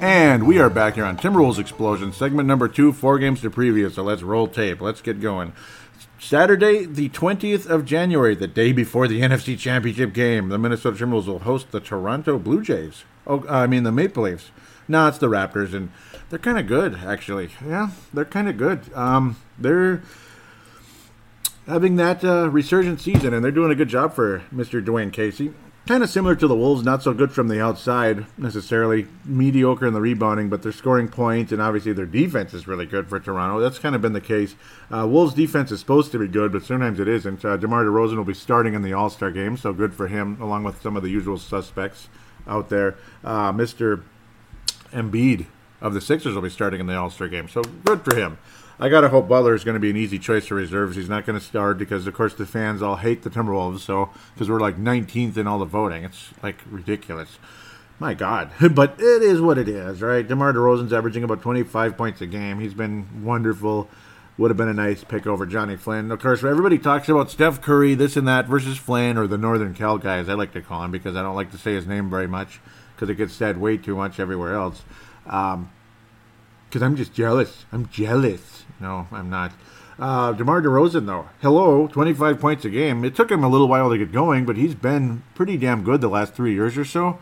[0.00, 3.90] And we are back here on Timberwolves Explosion, segment number two, four games to preview.
[3.90, 4.80] So let's roll tape.
[4.80, 5.52] Let's get going.
[6.24, 11.26] Saturday, the 20th of January, the day before the NFC Championship game, the Minnesota Timberwolves
[11.26, 13.04] will host the Toronto Blue Jays.
[13.26, 14.50] Oh, I mean the Maple Leafs.
[14.88, 15.90] No, it's the Raptors, and
[16.30, 17.50] they're kind of good, actually.
[17.66, 18.90] Yeah, they're kind of good.
[18.94, 20.02] Um, they're
[21.66, 24.82] having that uh, resurgent season, and they're doing a good job for Mr.
[24.82, 25.52] Dwane Casey
[25.86, 29.92] kind of similar to the Wolves, not so good from the outside necessarily, mediocre in
[29.92, 33.60] the rebounding, but they're scoring points, and obviously their defense is really good for Toronto.
[33.60, 34.54] That's kind of been the case.
[34.90, 37.44] Uh, Wolves' defense is supposed to be good, but sometimes it isn't.
[37.44, 40.40] Uh, DeMar DeRozan will be starting in the All Star game, so good for him,
[40.40, 42.08] along with some of the usual suspects
[42.46, 42.96] out there.
[43.22, 44.02] Uh, Mr.
[44.92, 45.46] Embiid
[45.80, 48.38] of the Sixers will be starting in the All Star game, so good for him.
[48.78, 50.96] I gotta hope Butler is going to be an easy choice for reserves.
[50.96, 53.80] He's not going to start because, of course, the fans all hate the Timberwolves.
[53.80, 57.38] So because we're like 19th in all the voting, it's like ridiculous.
[58.00, 60.26] My God, but it is what it is, right?
[60.26, 62.58] DeMar DeRozan's averaging about 25 points a game.
[62.58, 63.88] He's been wonderful.
[64.36, 66.10] Would have been a nice pick over Johnny Flynn.
[66.10, 69.74] Of course, everybody talks about Steph Curry, this and that, versus Flynn or the Northern
[69.74, 71.86] Cal guy, as I like to call him, because I don't like to say his
[71.86, 72.60] name very much
[72.94, 74.82] because it gets said way too much everywhere else.
[75.26, 75.70] Um,
[76.74, 77.66] because I'm just jealous.
[77.70, 78.64] I'm jealous.
[78.80, 79.52] No, I'm not.
[79.96, 83.04] Uh, DeMar DeRozan, though, hello, 25 points a game.
[83.04, 86.00] It took him a little while to get going, but he's been pretty damn good
[86.00, 87.20] the last three years or so,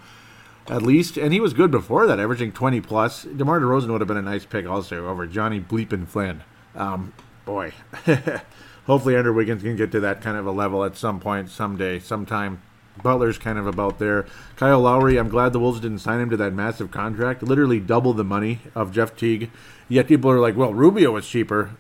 [0.69, 1.19] at least.
[1.19, 3.25] And he was good before that, averaging 20 plus.
[3.25, 6.43] DeMar DeRozan would have been a nice pick also over Johnny Bleepin Flynn.
[6.75, 7.13] Um,
[7.45, 7.75] boy,
[8.87, 11.99] hopefully Andrew Wiggins can get to that kind of a level at some point, someday,
[11.99, 12.63] sometime.
[13.03, 14.27] Butler's kind of about there.
[14.57, 18.13] Kyle Lowry, I'm glad the Wolves didn't sign him to that massive contract, literally double
[18.13, 19.51] the money of Jeff Teague.
[19.89, 21.71] Yet people are like, well, Rubio was cheaper.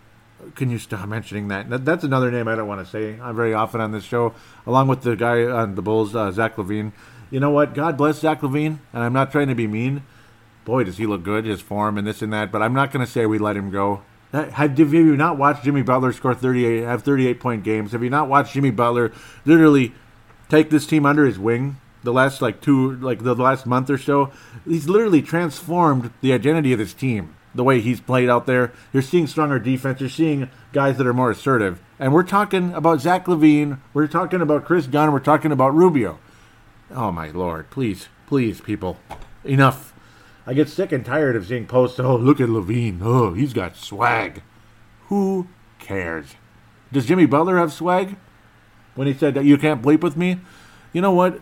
[0.54, 1.84] Can you stop mentioning that?
[1.84, 4.34] That's another name I don't want to say uh, very often on this show,
[4.66, 6.92] along with the guy on the Bulls, uh, Zach LaVine.
[7.30, 7.74] You know what?
[7.74, 10.02] God bless Zach LaVine, and I'm not trying to be mean.
[10.64, 13.04] Boy, does he look good, his form and this and that, but I'm not going
[13.04, 14.02] to say we let him go.
[14.32, 17.92] Have you not watched Jimmy Butler score 38, have 38 point games?
[17.92, 19.12] Have you not watched Jimmy Butler
[19.44, 19.92] literally
[20.52, 23.96] take this team under his wing the last like two like the last month or
[23.96, 24.30] so
[24.66, 28.72] he's literally transformed the identity of this team the way he's played out there.
[28.92, 30.00] You're seeing stronger defense.
[30.00, 31.82] You're seeing guys that are more assertive.
[31.98, 33.80] And we're talking about zach levine.
[33.92, 35.12] We're talking about chris gunn.
[35.12, 36.18] We're talking about rubio.
[36.90, 37.70] Oh my lord.
[37.70, 38.98] Please please people.
[39.44, 39.92] Enough.
[40.46, 43.00] I get sick and tired of seeing posts oh look at levine.
[43.02, 44.42] Oh he's got swag.
[45.08, 46.34] Who cares?
[46.90, 48.16] Does jimmy butler have swag
[48.94, 50.40] when he said that you can't bleep with me.
[50.92, 51.40] You know what?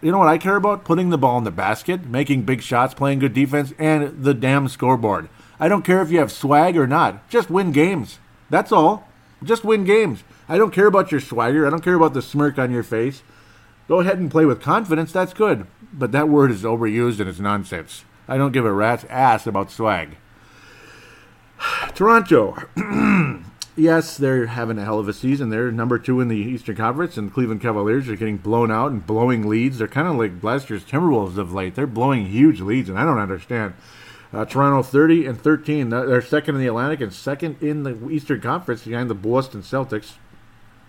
[0.00, 0.84] You know what I care about?
[0.84, 4.68] Putting the ball in the basket, making big shots, playing good defense, and the damn
[4.68, 5.30] scoreboard.
[5.58, 7.28] I don't care if you have swag or not.
[7.30, 8.18] Just win games.
[8.50, 9.08] That's all.
[9.42, 10.22] Just win games.
[10.48, 11.66] I don't care about your swagger.
[11.66, 13.22] I don't care about the smirk on your face.
[13.88, 15.12] Go ahead and play with confidence.
[15.12, 15.66] That's good.
[15.92, 18.04] But that word is overused and it's nonsense.
[18.26, 20.16] I don't give a rat's ass about swag.
[21.94, 22.56] Toronto.
[23.76, 25.50] yes, they're having a hell of a season.
[25.50, 29.06] They're number two in the Eastern Conference, and Cleveland Cavaliers are getting blown out and
[29.06, 29.78] blowing leads.
[29.78, 31.74] They're kind of like last year's Timberwolves of late.
[31.74, 33.74] They're blowing huge leads, and I don't understand.
[34.32, 35.90] Uh, Toronto 30 and 13.
[35.90, 40.14] They're second in the Atlantic and second in the Eastern Conference behind the Boston Celtics,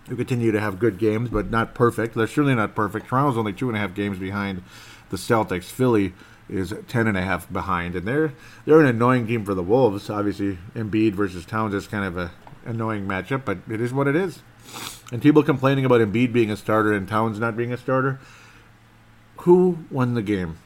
[0.09, 2.15] who continue to have good games, but not perfect.
[2.15, 3.07] They're surely not perfect.
[3.07, 4.63] Toronto's only two and a half games behind
[5.09, 5.65] the Celtics.
[5.65, 6.13] Philly
[6.49, 8.33] is ten and a half behind, and they're
[8.65, 10.09] they're an annoying team for the Wolves.
[10.09, 12.31] Obviously, Embiid versus Towns is kind of a
[12.65, 14.41] annoying matchup, but it is what it is.
[15.11, 18.19] And people complaining about Embiid being a starter and Towns not being a starter.
[19.37, 20.57] Who won the game?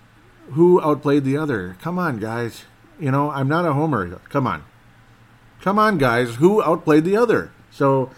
[0.51, 1.75] Who outplayed the other?
[1.81, 2.63] Come on, guys.
[2.99, 4.19] You know, I'm not a homer.
[4.29, 4.63] Come on.
[5.61, 6.35] Come on, guys.
[6.35, 7.51] Who outplayed the other?
[7.71, 8.11] So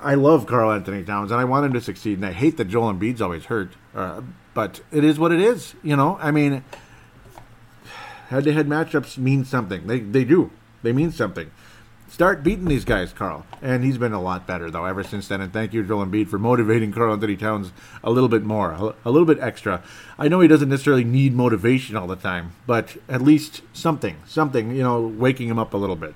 [0.00, 2.18] I love Karl-Anthony Towns, and I want him to succeed.
[2.18, 3.72] And I hate that Joel Embiid's always hurt.
[3.94, 4.22] Uh,
[4.54, 5.74] but it is what it is.
[5.82, 6.64] You know, I mean,
[8.28, 9.86] head-to-head matchups mean something.
[9.86, 10.50] They they do.
[10.82, 11.50] They mean something.
[12.10, 13.46] Start beating these guys, Karl.
[13.62, 15.40] And he's been a lot better, though, ever since then.
[15.40, 17.70] And thank you, Joel Embiid, for motivating Karl-Anthony Towns
[18.02, 18.72] a little bit more,
[19.04, 19.80] a, little bit extra.
[20.18, 24.74] I know he doesn't necessarily need motivation all the time, but at least something, something,
[24.74, 26.14] you know, waking him up a little bit.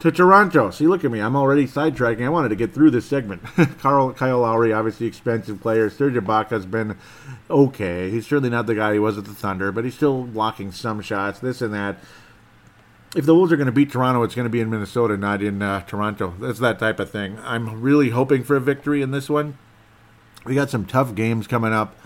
[0.00, 0.70] To Toronto.
[0.70, 1.20] See, look at me.
[1.20, 2.24] I'm already sidetracking.
[2.24, 3.42] I wanted to get through this segment.
[3.80, 5.90] Karl, Kyle Lowry, obviously expensive player.
[5.90, 6.96] Serge Ibaka's been
[7.50, 8.10] okay.
[8.10, 11.00] He's certainly not the guy he was at the Thunder, but he's still blocking some
[11.00, 11.98] shots, this and that
[13.16, 15.42] if the Wolves are going to beat Toronto, it's going to be in Minnesota, not
[15.42, 16.34] in uh, Toronto.
[16.38, 17.38] That's that type of thing.
[17.42, 19.56] I'm really hoping for a victory in this one.
[20.44, 21.96] We got some tough games coming up.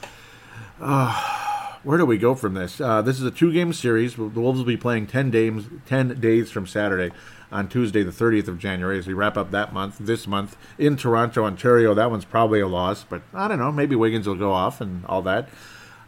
[0.80, 2.80] Uh, where do we go from this?
[2.80, 4.14] Uh, this is a two-game series.
[4.14, 7.10] The Wolves will be playing 10 days, 10 days from Saturday
[7.50, 10.96] on Tuesday, the 30th of January, as we wrap up that month, this month, in
[10.96, 11.92] Toronto, Ontario.
[11.92, 13.72] That one's probably a loss, but I don't know.
[13.72, 15.48] Maybe Wiggins will go off and all that.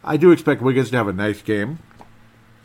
[0.01, 1.79] I do expect Wiggins to have a nice game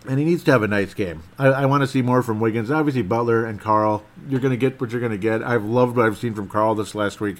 [0.06, 1.22] and he needs to have a nice game.
[1.38, 2.70] I, I want to see more from Wiggins.
[2.70, 5.42] Obviously, Butler and Karl, You're going to get what you're going to get.
[5.42, 7.38] I've loved what I've seen from Karl this last week.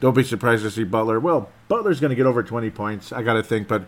[0.00, 1.20] Don't be surprised to see Butler.
[1.20, 3.12] Well, Butler's going to get over 20 points.
[3.12, 3.84] I got to think, but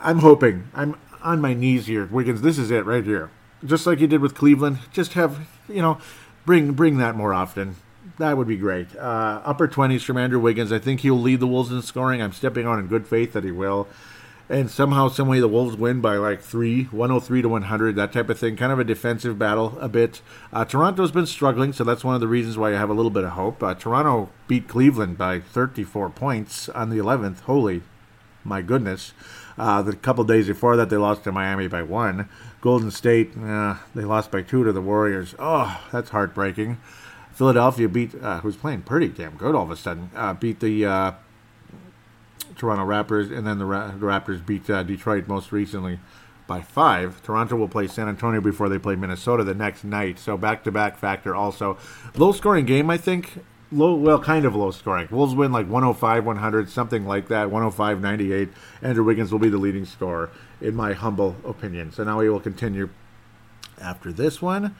[0.00, 0.68] I'm hoping.
[0.74, 2.42] I'm on my knees here, Wiggins.
[2.42, 3.30] This is it right here.
[3.64, 4.78] Just like you did with Cleveland.
[4.92, 5.98] Just have you know,
[6.44, 7.76] bring bring that more often.
[8.18, 8.94] That would be great.
[8.96, 10.72] Uh, upper 20s from Andrew Wiggins.
[10.72, 12.22] I think he'll lead the Wolves in scoring.
[12.22, 13.88] I'm stepping on in good faith that he will
[14.48, 18.28] and somehow, some way, the Wolves win by like three, 103 to 100, that type
[18.28, 18.56] of thing.
[18.56, 20.22] Kind of a defensive battle a bit.
[20.52, 23.10] Uh, Toronto's been struggling, so that's one of the reasons why I have a little
[23.10, 23.60] bit of hope.
[23.62, 27.40] Uh, Toronto beat Cleveland by 34 points on the 11th.
[27.40, 27.82] Holy,
[28.44, 29.12] my goodness.
[29.58, 32.28] Uh, the couple days before that, they lost to Miami by one.
[32.60, 35.34] Golden State, uh, they lost by two to the Warriors.
[35.40, 36.78] Oh, that's heartbreaking.
[37.32, 41.14] Philadelphia beat, uh, who's playing pretty damn good all of a sudden, uh, beat the
[42.56, 46.00] Toronto Raptors, and then the, Ra- the Raptors beat uh, Detroit most recently
[46.46, 47.22] by five.
[47.22, 50.18] Toronto will play San Antonio before they play Minnesota the next night.
[50.18, 51.78] So back to back factor also.
[52.16, 53.40] Low scoring game, I think.
[53.72, 55.08] Low, well, kind of low scoring.
[55.10, 57.50] Wolves win like 105, 100, something like that.
[57.50, 58.48] 105, 98.
[58.80, 61.90] Andrew Wiggins will be the leading scorer, in my humble opinion.
[61.90, 62.90] So now we will continue
[63.80, 64.76] after this one.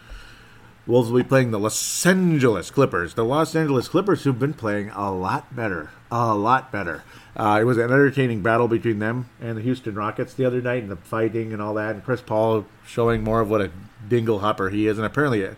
[0.87, 3.15] Wolves will be playing the Los Angeles Clippers.
[3.15, 7.03] The Los Angeles Clippers, who've been playing a lot better, a lot better.
[7.37, 10.83] Uh, it was an entertaining battle between them and the Houston Rockets the other night,
[10.83, 11.95] and the fighting and all that.
[11.95, 13.71] And Chris Paul showing more of what a
[14.09, 15.49] dingle hopper he is, and apparently,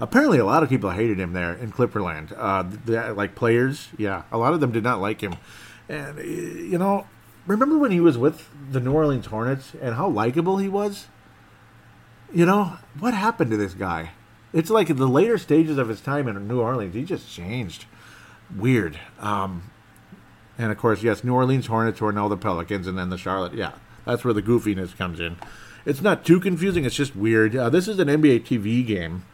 [0.00, 2.32] apparently, a lot of people hated him there in Clipperland.
[2.36, 5.36] Uh, the, like players, yeah, a lot of them did not like him.
[5.88, 7.06] And you know,
[7.46, 11.06] remember when he was with the New Orleans Hornets and how likable he was?
[12.32, 14.10] You know, what happened to this guy?
[14.52, 17.84] It's like in the later stages of his time in New Orleans, he just changed.
[18.54, 18.98] Weird.
[19.20, 19.70] Um,
[20.58, 23.54] and of course, yes, New Orleans Hornets or now the Pelicans, and then the Charlotte.
[23.54, 23.72] Yeah,
[24.04, 25.36] that's where the goofiness comes in.
[25.84, 26.84] It's not too confusing.
[26.84, 27.54] It's just weird.
[27.54, 29.24] Uh, this is an NBA TV game,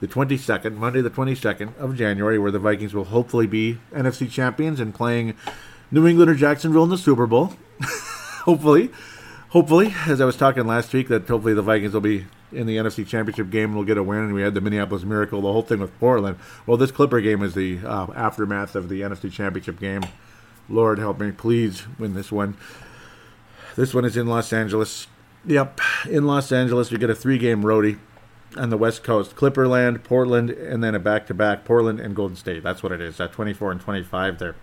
[0.00, 4.78] the 22nd, Monday the 22nd of January, where the Vikings will hopefully be NFC champions
[4.78, 5.34] and playing
[5.90, 7.54] New England or Jacksonville in the Super Bowl.
[8.44, 8.90] hopefully,
[9.50, 12.76] hopefully, as I was talking last week, that hopefully the Vikings will be in the
[12.76, 14.18] NFC Championship game and we'll get a win.
[14.18, 16.38] And we had the Minneapolis Miracle, the whole thing with Portland.
[16.66, 20.02] Well, this Clipper game is the uh, aftermath of the NFC Championship game.
[20.68, 22.56] Lord help me, please win this one.
[23.76, 25.06] This one is in Los Angeles.
[25.44, 27.98] Yep, in Los Angeles, we get a three game roadie
[28.56, 32.36] on the West Coast Clipperland, Portland, and then a back to back Portland and Golden
[32.36, 32.62] State.
[32.62, 33.20] That's what it is.
[33.20, 34.54] At 24 and 25 there.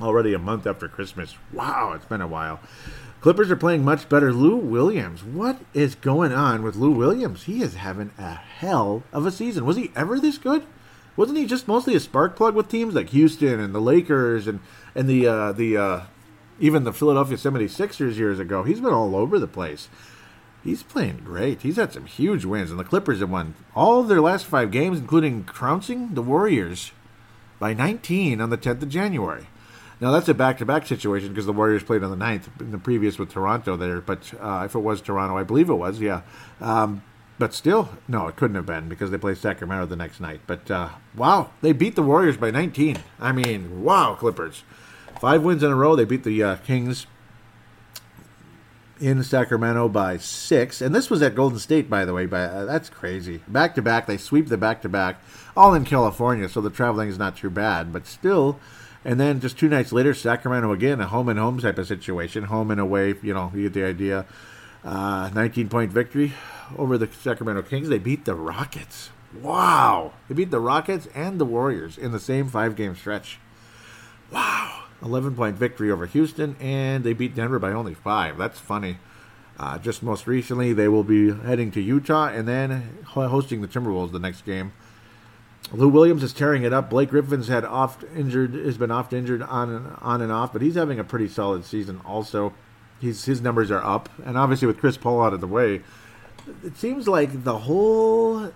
[0.00, 1.36] Already a month after Christmas.
[1.52, 2.60] Wow, it's been a while.
[3.20, 4.32] Clippers are playing much better.
[4.32, 5.22] Lou Williams.
[5.22, 7.44] What is going on with Lou Williams?
[7.44, 9.64] He is having a hell of a season.
[9.64, 10.64] Was he ever this good?
[11.16, 14.60] Wasn't he just mostly a spark plug with teams like Houston and the Lakers and
[14.94, 16.00] and the uh, the uh,
[16.60, 18.62] even the Philadelphia 76ers years ago?
[18.62, 19.88] He's been all over the place.
[20.62, 21.62] He's playing great.
[21.62, 24.70] He's had some huge wins, and the Clippers have won all of their last five
[24.70, 26.92] games, including trouncing the Warriors
[27.58, 29.48] by 19 on the 10th of January.
[30.00, 33.18] Now that's a back-to-back situation because the Warriors played on the 9th in the previous
[33.18, 34.00] with Toronto there.
[34.00, 36.22] But uh, if it was Toronto, I believe it was, yeah.
[36.60, 37.02] Um,
[37.38, 40.40] but still, no, it couldn't have been because they played Sacramento the next night.
[40.46, 42.98] But uh, wow, they beat the Warriors by 19.
[43.20, 44.64] I mean, wow, Clippers.
[45.22, 45.94] Five wins in a row.
[45.94, 47.06] They beat the uh, Kings
[49.00, 52.26] in Sacramento by six, and this was at Golden State, by the way.
[52.26, 53.40] By uh, that's crazy.
[53.46, 55.22] Back to back, they sweep the back to back,
[55.56, 57.92] all in California, so the traveling is not too bad.
[57.92, 58.58] But still,
[59.04, 62.42] and then just two nights later, Sacramento again, a home and home type of situation,
[62.42, 63.14] home and away.
[63.22, 64.26] You know, you get the idea.
[64.84, 66.32] Uh, 19 point victory
[66.76, 67.88] over the Sacramento Kings.
[67.88, 69.10] They beat the Rockets.
[69.40, 73.38] Wow, they beat the Rockets and the Warriors in the same five game stretch.
[74.32, 74.81] Wow.
[75.02, 78.38] 11 point victory over Houston, and they beat Denver by only five.
[78.38, 78.98] That's funny.
[79.58, 84.12] Uh, just most recently, they will be heading to Utah and then hosting the Timberwolves
[84.12, 84.72] the next game.
[85.70, 86.90] Lou Williams is tearing it up.
[86.90, 90.62] Blake Griffin's had oft injured, has been oft injured on and on and off, but
[90.62, 92.00] he's having a pretty solid season.
[92.04, 92.52] Also,
[93.00, 95.82] he's, his numbers are up, and obviously with Chris Paul out of the way,
[96.64, 98.52] it seems like the whole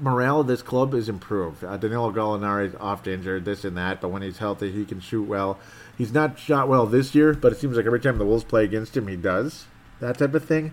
[0.00, 1.62] morale of this club is improved.
[1.62, 5.00] Uh, Danilo Gallinari is oft injured, this and that, but when he's healthy, he can
[5.00, 5.58] shoot well.
[5.98, 8.62] He's not shot well this year, but it seems like every time the Wolves play
[8.62, 9.66] against him, he does.
[9.98, 10.72] That type of thing.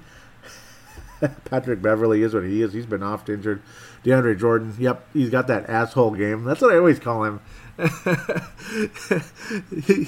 [1.46, 2.74] Patrick Beverley is what he is.
[2.74, 3.64] He's been oft injured.
[4.04, 6.44] DeAndre Jordan, yep, he's got that asshole game.
[6.44, 7.42] That's what I always call him.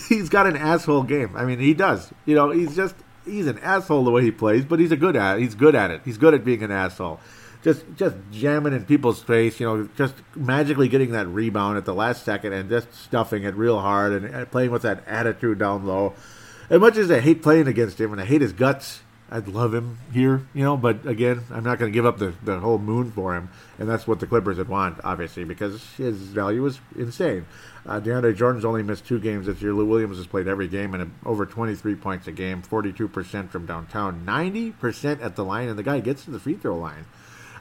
[0.08, 1.36] he's got an asshole game.
[1.36, 2.14] I mean, he does.
[2.26, 2.96] You know, he's just
[3.26, 5.40] he's an asshole the way he plays, but he's a good at.
[5.40, 6.02] He's good at it.
[6.06, 7.20] He's good at being an asshole
[7.64, 11.94] just just jamming in people's face, you know, just magically getting that rebound at the
[11.94, 16.14] last second and just stuffing it real hard and playing with that attitude down low.
[16.70, 19.74] As much as I hate playing against him and I hate his guts, I'd love
[19.74, 20.78] him here, you know.
[20.78, 23.90] But again, I'm not going to give up the, the whole moon for him, and
[23.90, 27.46] that's what the Clippers would want, obviously, because his value is insane.
[27.86, 29.74] Uh, DeAndre Jordan's only missed two games this year.
[29.74, 34.26] Lou Williams has played every game and over 23 points a game, 42% from downtown,
[34.26, 37.06] 90% at the line, and the guy gets to the free throw line.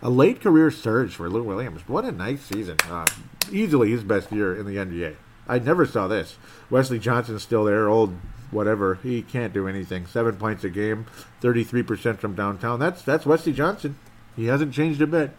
[0.02, 1.82] A late career surge for Lou Williams.
[1.88, 2.76] What a nice season.
[2.88, 3.06] Uh,
[3.50, 5.16] easily his best year in the NBA.
[5.48, 6.36] I never saw this.
[6.70, 8.14] Wesley Johnson's still there, old
[8.50, 8.96] whatever.
[9.02, 10.06] He can't do anything.
[10.06, 11.06] Seven points a game,
[11.40, 12.78] 33% from downtown.
[12.78, 13.98] That's that's Wesley Johnson.
[14.34, 15.30] He hasn't changed a bit.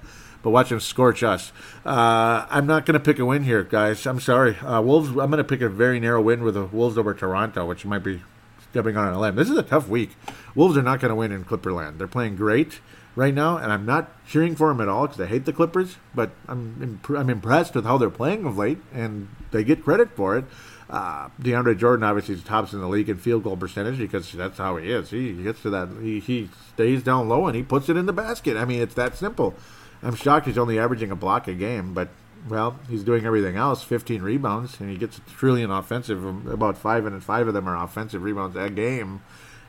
[0.43, 1.51] But watch him scorch us.
[1.83, 4.05] Uh, I'm not going to pick a win here, guys.
[4.05, 4.55] I'm sorry.
[4.57, 5.09] Uh, Wolves.
[5.09, 8.03] I'm going to pick a very narrow win with the Wolves over Toronto, which might
[8.03, 8.21] be
[8.69, 9.35] stepping on a limb.
[9.35, 10.15] This is a tough week.
[10.55, 11.97] Wolves are not going to win in Clipperland.
[11.97, 12.79] They're playing great
[13.17, 15.97] right now, and I'm not cheering for them at all because I hate the Clippers.
[16.15, 20.15] But I'm imp- I'm impressed with how they're playing of late, and they get credit
[20.15, 20.45] for it.
[20.89, 24.57] Uh, DeAndre Jordan obviously is tops in the league in field goal percentage because that's
[24.57, 25.09] how he is.
[25.09, 25.89] He, gets to that.
[26.01, 28.55] He, he stays down low and he puts it in the basket.
[28.55, 29.53] I mean, it's that simple.
[30.01, 32.07] I'm shocked he's only averaging a block a game, but
[32.47, 33.83] well, he's doing everything else.
[33.83, 36.23] 15 rebounds, and he gets a trillion offensive.
[36.47, 39.21] About five and five of them are offensive rebounds a game,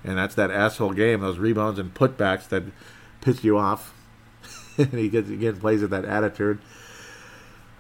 [0.04, 1.20] and that's that asshole game.
[1.20, 2.64] Those rebounds and putbacks that
[3.20, 3.94] piss you off.
[4.78, 6.58] and he gets again plays with that attitude.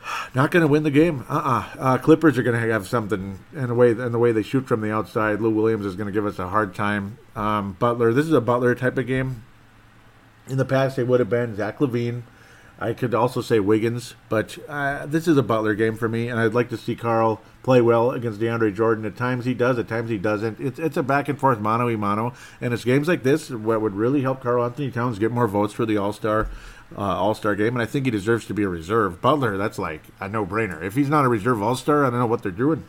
[0.34, 1.24] Not going to win the game.
[1.28, 1.66] Uh-uh.
[1.78, 4.66] Uh, Clippers are going to have something in the way in the way they shoot
[4.66, 5.40] from the outside.
[5.40, 7.18] Lou Williams is going to give us a hard time.
[7.36, 8.12] Um, Butler.
[8.12, 9.44] This is a Butler type of game.
[10.48, 12.22] In the past, it would have been Zach LaVine.
[12.80, 16.38] I could also say Wiggins, but uh, this is a Butler game for me, and
[16.38, 19.04] I'd like to see Karl play well against DeAndre Jordan.
[19.04, 20.60] At times he does, at times he doesn't.
[20.60, 23.80] It's it's a back and forth mano a mano, and it's games like this what
[23.80, 26.48] would really help Karl Anthony Towns get more votes for the All Star.
[26.96, 29.20] Uh, All Star game, and I think he deserves to be a reserve.
[29.20, 30.82] Butler, that's like a no brainer.
[30.82, 32.84] If he's not a reserve All Star, I don't know what they're doing.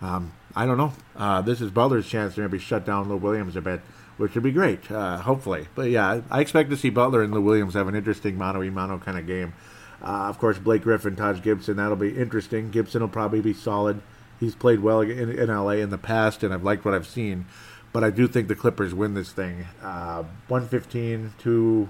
[0.00, 0.92] Um, I don't know.
[1.16, 3.80] Uh, this is Butler's chance to maybe shut down Lou Williams a bit
[4.16, 5.68] which would be great, uh, hopefully.
[5.74, 8.70] But yeah, I expect to see Butler and Lou Williams have an interesting mano a
[8.70, 9.54] mano kind of game.
[10.02, 12.70] Uh, of course, Blake Griffin, Taj Gibson, that'll be interesting.
[12.70, 14.00] Gibson will probably be solid.
[14.38, 17.46] He's played well in, in LA in the past, and I've liked what I've seen.
[17.92, 19.66] But I do think the Clippers win this thing.
[19.82, 21.88] Uh, 115 to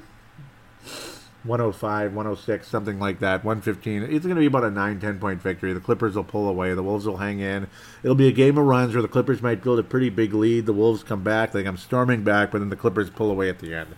[1.47, 3.45] 105, 106, something like that.
[3.45, 4.03] 115.
[4.03, 5.73] It's going to be about a 9, 10 point victory.
[5.73, 6.75] The Clippers will pull away.
[6.75, 7.69] The Wolves will hang in.
[8.03, 10.67] It'll be a game of runs where the Clippers might build a pretty big lead.
[10.67, 11.53] The Wolves come back.
[11.53, 13.95] They come storming back, but then the Clippers pull away at the end.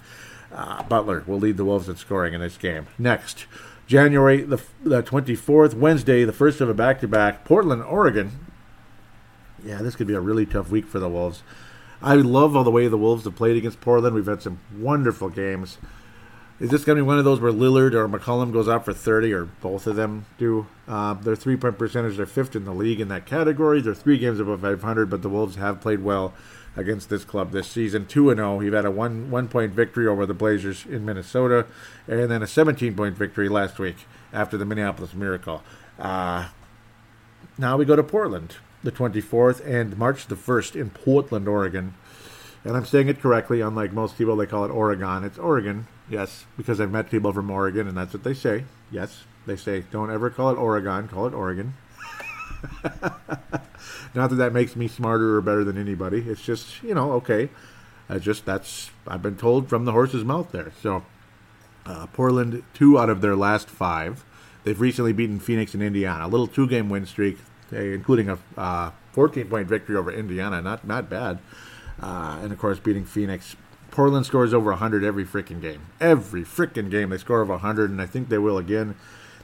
[0.52, 2.86] Uh, Butler will lead the Wolves in scoring in this game.
[2.98, 3.46] Next,
[3.86, 8.32] January the, the 24th, Wednesday, the first of a back to back, Portland, Oregon.
[9.64, 11.42] Yeah, this could be a really tough week for the Wolves.
[12.00, 14.14] I love all the way the Wolves have played against Portland.
[14.14, 15.78] We've had some wonderful games.
[16.60, 18.92] Is this going to be one of those where Lillard or McCollum goes out for
[18.92, 20.66] 30 or both of them do?
[20.88, 23.80] Uh, their three point percentage, they're fifth in the league in that category.
[23.80, 26.34] They're three games above 500, but the Wolves have played well
[26.74, 28.06] against this club this season.
[28.06, 28.58] 2 0.
[28.58, 31.66] He had a one, one point victory over the Blazers in Minnesota,
[32.08, 35.62] and then a 17 point victory last week after the Minneapolis Miracle.
[35.96, 36.48] Uh,
[37.56, 41.94] now we go to Portland, the 24th, and March the 1st in Portland, Oregon.
[42.64, 45.22] And I'm saying it correctly, unlike most people, they call it Oregon.
[45.22, 48.64] It's Oregon, yes, because I've met people from Oregon, and that's what they say.
[48.90, 51.74] Yes, they say, don't ever call it Oregon, call it Oregon.
[54.14, 56.20] Not that that makes me smarter or better than anybody.
[56.28, 57.50] It's just, you know, okay.
[58.08, 60.72] I just, that's, I've been told from the horse's mouth there.
[60.82, 61.04] So,
[61.86, 64.24] uh, Portland, two out of their last five.
[64.64, 66.26] They've recently beaten Phoenix and Indiana.
[66.26, 67.38] A little two game win streak,
[67.72, 70.60] eh, including a uh, 14 point victory over Indiana.
[70.60, 71.38] Not, not bad.
[72.00, 73.56] Uh, and of course, beating Phoenix.
[73.90, 75.86] Portland scores over 100 every freaking game.
[76.00, 78.94] Every freaking game they score over 100, and I think they will again.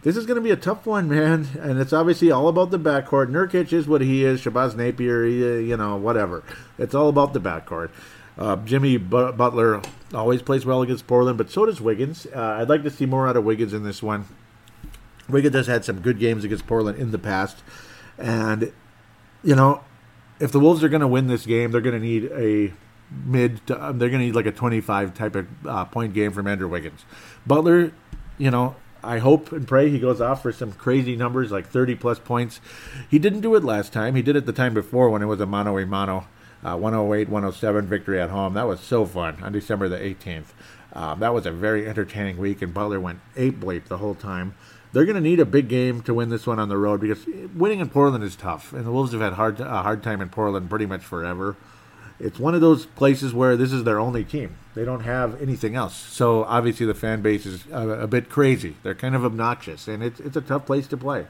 [0.02, 2.78] This is going to be a tough one, man, and it's obviously all about the
[2.78, 3.30] backcourt.
[3.30, 4.42] Nurkic is what he is.
[4.42, 6.44] Shabazz Napier, uh, you know, whatever.
[6.78, 7.90] It's all about the backcourt.
[8.36, 9.80] Uh, Jimmy Butler
[10.12, 12.26] always plays well against Portland, but so does Wiggins.
[12.26, 14.26] Uh, I'd like to see more out of Wiggins in this one.
[15.28, 17.62] Wiggins has had some good games against Portland in the past,
[18.18, 18.72] and
[19.42, 19.82] you know,
[20.38, 22.74] if the Wolves are going to win this game, they're going to need a
[23.10, 23.66] mid.
[23.66, 26.46] To, um, they're going to need like a 25 type of uh, point game from
[26.46, 27.04] Andrew Wiggins.
[27.46, 27.92] Butler,
[28.38, 31.94] you know, I hope and pray he goes off for some crazy numbers like 30
[31.96, 32.60] plus points.
[33.10, 34.14] He didn't do it last time.
[34.14, 36.26] He did it the time before when it was a mano a mano,
[36.64, 38.54] uh, 108 107 victory at home.
[38.54, 40.46] That was so fun on December the 18th.
[40.94, 44.54] Um, that was a very entertaining week, and Butler went ape bleep the whole time.
[44.92, 47.26] They're going to need a big game to win this one on the road because
[47.54, 50.28] winning in Portland is tough, and the Wolves have had hard a hard time in
[50.28, 51.56] Portland pretty much forever
[52.20, 54.56] it's one of those places where this is their only team.
[54.74, 55.94] They don't have anything else.
[55.96, 58.76] So obviously the fan base is a, a, bit crazy.
[58.82, 61.26] They're kind of obnoxious, and it's it's a tough place to play.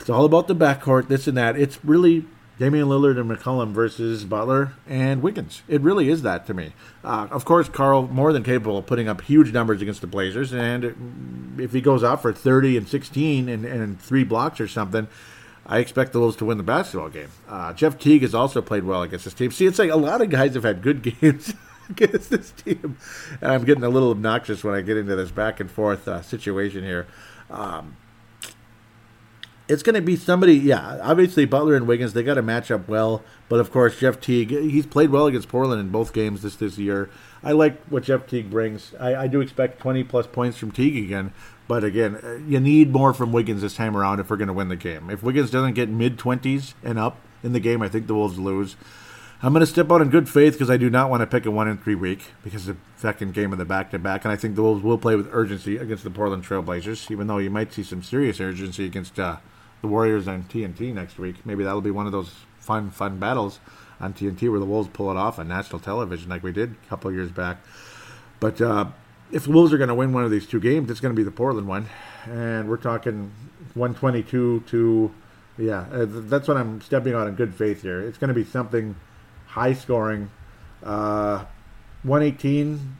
[0.00, 1.56] It's all about the backcourt, this and that.
[1.56, 2.24] It's really
[2.58, 5.62] Damian Lillard and McCollum versus Butler and Wiggins.
[5.68, 6.72] It really is that to me.
[7.04, 10.52] Uh, of course, Karl more than capable of putting up huge numbers against the Blazers,
[10.52, 15.06] and if he goes out for 30 and 16 and, and three blocks or something,
[15.68, 17.28] I expect the Wolves to win the basketball game.
[17.46, 19.50] Uh, Jeff Teague has also played well against this team.
[19.50, 21.52] See, it's like a lot of guys have had good games
[21.90, 22.96] against this team,
[23.40, 26.22] and I'm getting a little obnoxious when I get into this back and forth uh,
[26.22, 27.06] situation here.
[27.50, 27.96] Um,
[29.68, 30.98] it's going to be somebody, yeah.
[31.02, 34.50] Obviously, Butler and Wiggins they got to match up well, but of course, Jeff Teague
[34.50, 37.10] he's played well against Portland in both games this this year.
[37.42, 38.94] I like what Jeff Teague brings.
[38.98, 41.32] I, I do expect 20 plus points from Teague again,
[41.68, 44.54] but again, uh, you need more from Wiggins this time around if we're going to
[44.54, 45.10] win the game.
[45.10, 48.38] If Wiggins doesn't get mid 20s and up in the game, I think the Wolves
[48.38, 48.76] lose.
[49.40, 51.46] I'm going to step out in good faith because I do not want to pick
[51.46, 54.32] a one in three week because the second game of the back to back, and
[54.32, 57.50] I think the Wolves will play with urgency against the Portland Trailblazers, even though you
[57.50, 59.36] might see some serious urgency against uh,
[59.80, 61.46] the Warriors on TNT next week.
[61.46, 63.60] Maybe that'll be one of those fun, fun battles
[64.00, 66.88] on TNT where the Wolves pull it off on national television like we did a
[66.88, 67.58] couple years back.
[68.40, 68.86] But uh,
[69.30, 71.16] if the Wolves are going to win one of these two games, it's going to
[71.16, 71.88] be the Portland one,
[72.26, 73.32] and we're talking
[73.74, 75.14] 122 to,
[75.58, 78.00] yeah, uh, that's what I'm stepping on in good faith here.
[78.00, 78.94] It's going to be something
[79.46, 80.30] high scoring,
[80.82, 81.44] uh,
[82.02, 82.96] 118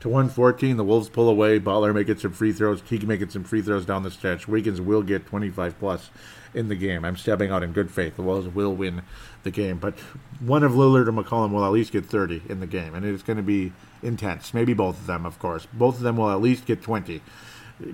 [0.00, 0.76] to 114.
[0.76, 1.58] The Wolves pull away.
[1.58, 2.80] Butler making some free throws.
[2.80, 4.48] Teague making some free throws down the stretch.
[4.48, 6.10] Wiggins will get 25 plus
[6.54, 7.04] in the game.
[7.04, 8.16] I'm stepping out in good faith.
[8.16, 9.02] The Wolves will win
[9.42, 9.98] the game, but
[10.40, 13.22] one of Lillard or McCollum will at least get 30 in the game, and it's
[13.22, 13.72] going to be
[14.02, 14.52] intense.
[14.52, 15.66] Maybe both of them, of course.
[15.72, 17.20] Both of them will at least get 20,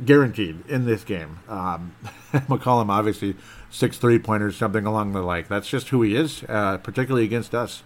[0.05, 1.40] guaranteed in this game.
[1.49, 1.94] Um,
[2.32, 3.36] McCollum, obviously,
[3.70, 5.49] six three pointers, something along the like.
[5.49, 7.82] That's just who he is, uh, particularly against us.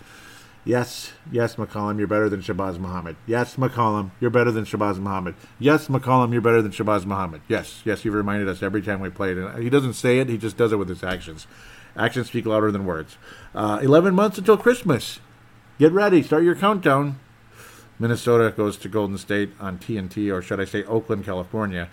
[0.64, 3.16] Yes, yes, McCollum, you're better than Shabazz Muhammad.
[3.26, 5.34] Yes, McCollum, you're better than Shabazz Muhammad.
[5.58, 7.40] Yes, McCollum, you're better than Shabazz Muhammad.
[7.48, 9.38] Yes, yes, you've reminded us every time we played.
[9.38, 11.48] And he doesn't say it, he just does it with his actions.
[11.96, 13.16] Actions speak louder than words.
[13.54, 15.20] Uh, 11 months until Christmas.
[15.78, 17.18] Get ready, start your countdown.
[17.98, 21.88] Minnesota goes to Golden State on TNT, or should I say Oakland, California.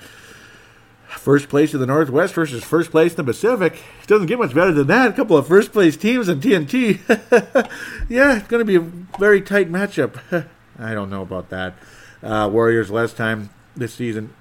[1.08, 3.74] First place in the Northwest versus first place in the Pacific.
[4.02, 5.10] It doesn't get much better than that.
[5.10, 7.00] A couple of first place teams on TNT.
[8.10, 8.80] yeah, it's going to be a
[9.20, 10.20] very tight matchup.
[10.80, 11.74] I don't know about that.
[12.22, 14.34] Uh, Warriors last time this season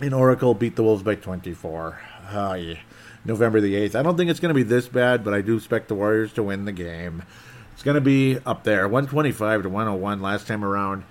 [0.00, 2.00] in Oracle beat the Wolves by 24.
[2.32, 2.74] Oh, yeah.
[3.24, 3.94] November the 8th.
[3.94, 6.32] I don't think it's going to be this bad, but I do expect the Warriors
[6.34, 7.22] to win the game.
[7.74, 11.04] It's going to be up there, 125 to 101 last time around.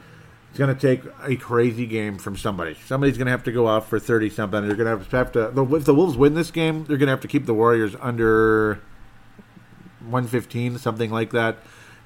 [0.49, 2.75] It's going to take a crazy game from somebody.
[2.85, 4.65] Somebody's going to have to go off for 30 something.
[4.65, 7.07] They're going to have to, have to if the Wolves win this game, they're going
[7.07, 8.81] to have to keep the Warriors under
[10.01, 11.57] 115, something like that.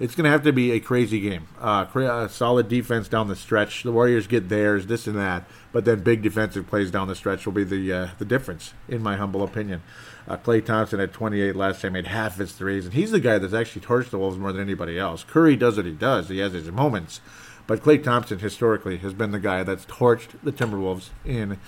[0.01, 1.47] It's going to have to be a crazy game.
[1.59, 3.83] Uh, a solid defense down the stretch.
[3.83, 7.45] The Warriors get theirs, this and that, but then big defensive plays down the stretch
[7.45, 9.83] will be the uh, the difference, in my humble opinion.
[10.27, 13.37] Uh, Klay Thompson at 28 last time made half his threes, and he's the guy
[13.37, 15.23] that's actually torched the Wolves more than anybody else.
[15.23, 17.21] Curry does what he does; he has his moments,
[17.67, 21.59] but Klay Thompson historically has been the guy that's torched the Timberwolves in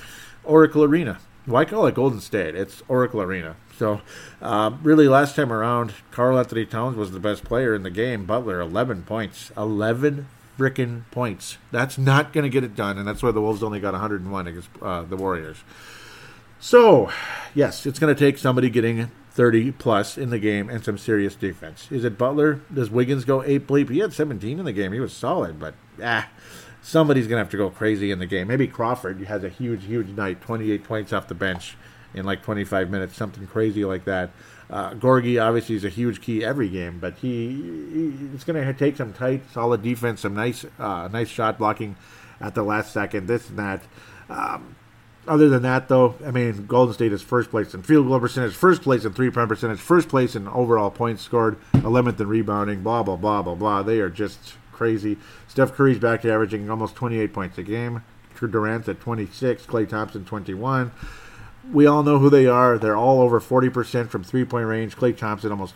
[0.44, 1.20] Oracle Arena.
[1.46, 2.56] Why call it Golden State?
[2.56, 3.58] It's Oracle Arena.
[3.78, 4.02] So,
[4.42, 8.26] uh, really, last time around, Karl Anthony Towns was the best player in the game.
[8.26, 9.52] Butler, 11 points.
[9.58, 11.58] 11 freaking points.
[11.72, 14.48] That's not going to get it done, and that's why the Wolves only got 101
[14.48, 15.58] against uh, the Warriors.
[16.60, 17.12] So,
[17.54, 21.36] yes, it's going to take somebody getting 30 plus in the game and some serious
[21.36, 21.88] defense.
[21.92, 22.62] Is it Butler?
[22.74, 23.90] Does Wiggins go 8 bleep?
[23.90, 24.94] He had 17 in the game.
[24.94, 26.30] He was solid, but ah,
[26.82, 28.48] somebody's going to have to go crazy in the game.
[28.48, 31.76] Maybe Crawford has a huge, huge night, 28 points off the bench
[32.14, 34.32] in like 25 minutes, something crazy like that.
[34.70, 38.74] Uh, Gorgui obviously is a huge key every game, but he, he it's going to
[38.74, 41.96] take some tight, solid defense, some nice, uh, nice shot blocking
[42.40, 43.84] at the last second, this and that.
[44.30, 44.76] Um,
[45.28, 48.56] other than that, though, I mean, Golden State is first place in field goal percentage,
[48.56, 52.84] first place in three point percentage, first place in overall points scored, 11th in rebounding,
[52.84, 53.84] blah, blah, blah, blah, blah.
[53.84, 55.18] They are just crazy.
[55.48, 58.04] Steph Curry's back to averaging almost 28 points a game.
[58.42, 60.92] Durant's at 26, Klay Thompson 21
[61.72, 62.78] we all know who they are.
[62.78, 64.96] They're all over 40% from three point range.
[64.96, 65.76] Klay Thompson almost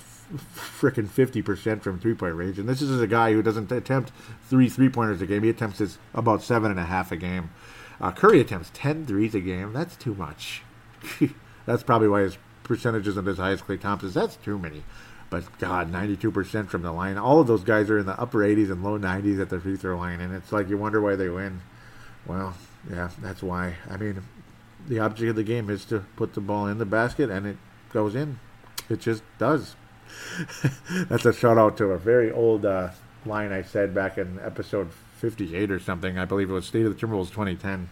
[0.55, 2.59] freaking 50% from three point range.
[2.59, 4.11] And this is a guy who doesn't attempt
[4.49, 5.43] three three pointers a game.
[5.43, 7.49] He attempts this about seven and a half a game.
[7.99, 9.73] Uh, Curry attempts 10 threes a game.
[9.73, 10.61] That's too much.
[11.65, 14.13] That's probably why his percentage isn't as high as Klay Thompson's.
[14.13, 14.83] That's too many.
[15.29, 17.17] But God, 92% from the line.
[17.17, 19.75] All of those guys are in the upper 80s and low 90s at the free
[19.75, 20.21] throw line.
[20.21, 21.61] And it's like you wonder why they win.
[22.25, 22.55] Well,
[22.89, 23.75] yeah, that's why.
[23.89, 24.21] I mean,
[24.87, 27.57] the object of the game is to put the ball in the basket and it
[27.91, 28.39] goes in.
[28.89, 29.75] It just does.
[31.09, 32.89] That's a shout out to a very old uh,
[33.25, 36.17] line I said back in episode 58 or something.
[36.17, 37.89] I believe it was State of the Timberwolves 2010,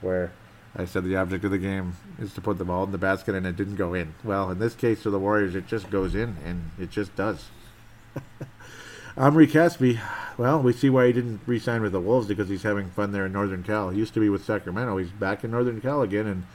[0.00, 0.32] where
[0.74, 3.34] I said the object of the game is to put the ball in the basket
[3.34, 4.14] and it didn't go in.
[4.24, 7.46] Well, in this case for the Warriors, it just goes in and it just does.
[9.18, 9.98] Omri Caspi,
[10.36, 13.26] well, we see why he didn't re-sign with the Wolves because he's having fun there
[13.26, 13.90] in Northern Cal.
[13.90, 14.96] He used to be with Sacramento.
[14.96, 16.46] He's back in Northern Cal again, and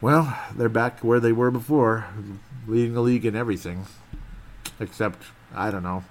[0.00, 2.06] well, they're back where they were before,
[2.66, 3.86] leading the league in everything,
[4.80, 5.22] except
[5.54, 6.02] I don't know,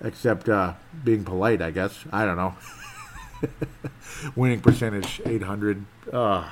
[0.00, 0.72] except uh,
[1.04, 1.62] being polite.
[1.62, 2.56] I guess I don't know.
[4.34, 5.84] Winning percentage 800.
[6.12, 6.50] Uh,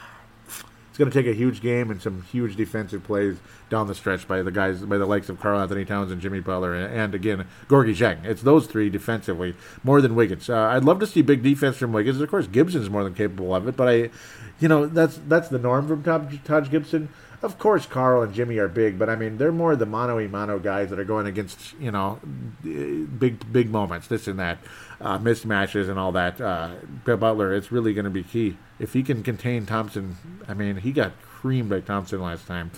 [0.99, 3.36] it's going to take a huge game and some huge defensive plays
[3.70, 6.40] down the stretch by the guys, by the likes of Karl Anthony Towns and Jimmy
[6.40, 8.24] Butler, and, and again Gorgui Dieng.
[8.24, 10.51] It's those three defensively more than Wiggins.
[10.51, 12.20] Uh, I'd love to see big defense from Wiggins.
[12.20, 14.11] Of course, Gibson's more than capable of it, but I,
[14.59, 17.11] you know, that's that's the norm from Taj, Taj Gibson.
[17.41, 20.26] Of course, Karl and Jimmy are big, but I mean, they're more the mano a
[20.26, 22.18] mano guys that are going against, you know,
[22.62, 24.59] big big moments, this and that,
[25.01, 26.41] uh, mismatches and all that.
[26.41, 26.74] Uh,
[27.05, 30.16] Butler, it's really going to be key if he can contain Thompson,
[30.47, 32.70] I mean, he got creamed by Thompson last time.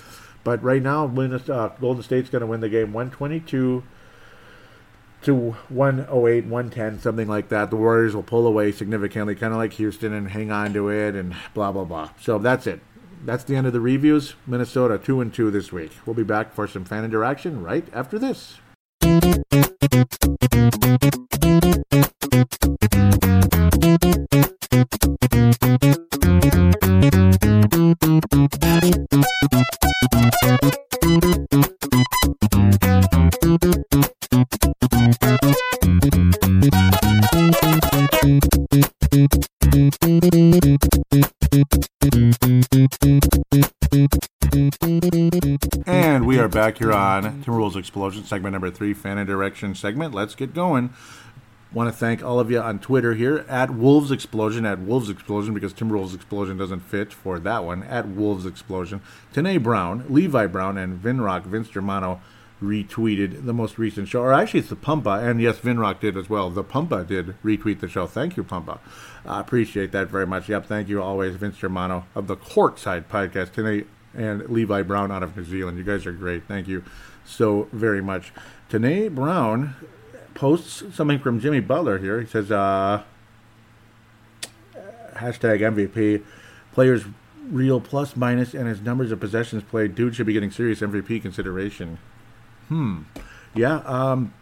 [0.42, 3.82] But right now, uh, Golden State's going to win the game 122
[5.22, 5.34] to
[5.68, 7.68] 108, 110, something like that.
[7.68, 11.14] The Warriors will pull away significantly, kind of like Houston, and hang on to it,
[11.14, 12.10] and blah blah blah.
[12.22, 12.80] So that's it.
[13.22, 14.34] That's the end of the reviews.
[14.46, 15.92] Minnesota two and two this week.
[16.04, 18.58] We'll be back for some fan interaction right after this.
[41.52, 41.64] And
[46.24, 50.14] we are back here on Timberwolves Explosion, segment number three, fan interaction segment.
[50.14, 50.90] Let's get going.
[51.72, 55.52] Want to thank all of you on Twitter here at Wolves Explosion, at Wolves Explosion,
[55.52, 59.00] because Timberwolves Explosion doesn't fit for that one, at Wolves Explosion.
[59.34, 62.20] Tanae Brown, Levi Brown, and Vinrock, Vince Germano
[62.62, 64.22] retweeted the most recent show.
[64.22, 66.50] Or actually, it's the Pumpa, and yes, Vinrock did as well.
[66.50, 68.06] The Pumpa did retweet the show.
[68.06, 68.78] Thank you, Pumpa.
[69.24, 70.48] I appreciate that very much.
[70.48, 73.52] Yep, thank you always, Vince Germano of the Courtside Podcast.
[73.52, 75.78] Tanae and Levi Brown out of New Zealand.
[75.78, 76.44] You guys are great.
[76.44, 76.84] Thank you
[77.24, 78.32] so very much.
[78.70, 79.74] Tanae Brown
[80.34, 82.20] posts something from Jimmy Butler here.
[82.20, 83.02] He says, uh,
[85.14, 86.22] hashtag MVP,
[86.72, 87.04] players
[87.50, 89.94] real plus minus and his numbers of possessions played.
[89.94, 91.98] Dude should be getting serious MVP consideration.
[92.70, 93.02] Hmm.
[93.52, 93.78] Yeah.
[93.78, 94.32] Um,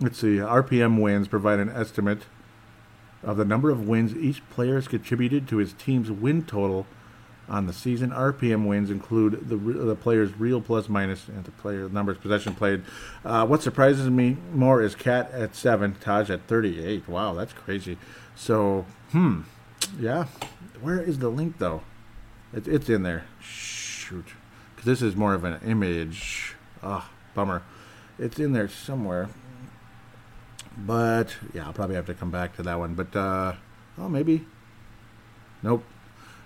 [0.00, 0.36] let's see.
[0.36, 2.22] RPM wins provide an estimate
[3.22, 6.86] of the number of wins each player has contributed to his team's win total
[7.48, 8.10] on the season.
[8.10, 12.82] RPM wins include the the player's real plus minus and the player numbers possession played.
[13.24, 17.08] Uh, what surprises me more is Cat at seven, Taj at thirty eight.
[17.08, 17.98] Wow, that's crazy.
[18.34, 19.42] So, hmm,
[19.98, 20.26] yeah.
[20.80, 21.82] Where is the link though?
[22.52, 23.26] It, it's in there.
[23.40, 24.26] Shoot,
[24.74, 26.56] because this is more of an image.
[26.82, 27.62] Ah, oh, bummer.
[28.18, 29.28] It's in there somewhere.
[30.76, 32.94] But yeah, I'll probably have to come back to that one.
[32.94, 33.54] But uh,
[33.98, 34.46] oh, maybe.
[35.62, 35.84] Nope,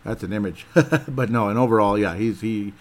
[0.05, 0.67] that's an image.
[1.09, 2.73] but no, and overall, yeah, he's he.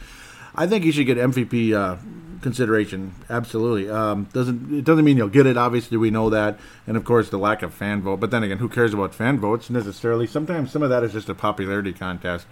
[0.55, 1.97] I think he should get MVP uh,
[2.41, 3.15] consideration.
[3.29, 3.89] Absolutely.
[3.89, 5.57] Um, doesn't it doesn't mean you'll get it.
[5.57, 8.19] Obviously, we know that, and of course the lack of fan vote.
[8.19, 10.27] But then again, who cares about fan votes necessarily?
[10.27, 12.45] Sometimes some of that is just a popularity contest.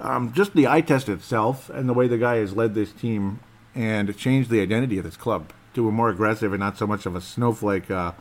[0.00, 3.40] Um, just the eye test itself and the way the guy has led this team
[3.76, 7.06] and changed the identity of this club to a more aggressive and not so much
[7.06, 7.90] of a snowflake.
[7.90, 8.12] Uh,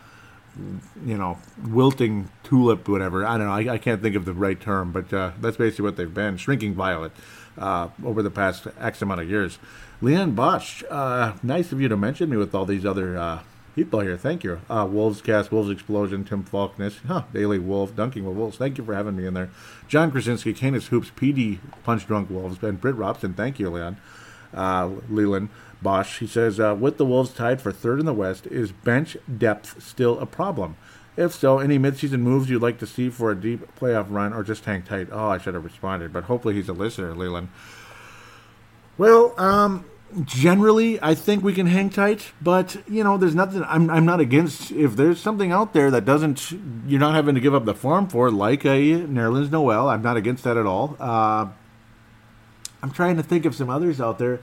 [1.06, 1.38] you know,
[1.68, 3.26] wilting tulip, whatever.
[3.26, 3.72] I don't know.
[3.72, 6.38] I, I can't think of the right term, but uh, that's basically what they've been
[6.38, 7.12] shrinking violet
[7.58, 9.60] uh, over the past X amount of years.
[10.01, 13.41] Leanne Bosch, uh, nice of you to mention me with all these other uh,
[13.76, 14.18] people here.
[14.18, 14.62] Thank you.
[14.70, 18.58] Uh, Wolves Cast, Wolves Explosion, Tim Falkness, huh, Daily Wolf, Dunking with Wolves.
[18.58, 19.49] Thank you for having me in there.
[19.88, 23.34] Jon Krawczynski, Canis Hoops, PD Punch Drunk Wolves, and Britt Robson.
[23.34, 23.97] Thank you, Leon.
[24.56, 25.49] Uh, Leland.
[25.82, 26.20] Bosch.
[26.20, 29.84] He says, uh, with the Wolves tied for third in the West, is bench depth
[29.84, 30.78] still a problem?
[31.16, 34.43] If so, any midseason moves you'd like to see for a deep playoff run or
[34.43, 35.10] just hang tight?
[35.12, 37.49] Oh, I should have responded, but hopefully he's a listener, Leland.
[38.97, 39.86] Well, um,
[40.24, 44.20] generally, I think we can hang tight, but, you know, there's nothing, I'm, I'm not
[44.20, 46.51] against, if there's something out there that doesn't,
[46.88, 50.18] you're not having to give up the farm for, like a Nerlens Noel, I'm not
[50.18, 50.97] against that at all.
[50.99, 51.47] Uh,
[52.86, 54.41] I'm trying to think of some others out there.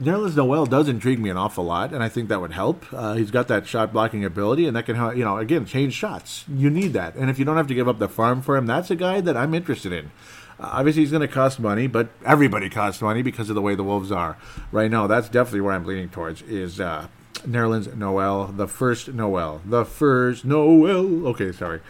[0.00, 2.86] Nerlens Noel does intrigue me an awful lot, and I think that would help.
[2.90, 5.14] Uh, he's got that shot blocking ability, and that can, help.
[5.14, 6.46] you know, again, change shots.
[6.48, 8.64] You need that, and if you don't have to give up the farm for him,
[8.64, 10.10] that's a guy that I'm interested in.
[10.58, 13.74] Uh, obviously, he's going to cost money, but everybody costs money because of the way
[13.74, 14.38] the Wolves are
[14.70, 15.06] right now.
[15.06, 16.40] That's definitely where I'm leaning towards.
[16.40, 17.08] Is uh,
[17.46, 21.26] Nerlens Noel, the first Noel, the first Noel.
[21.26, 21.80] Okay, sorry.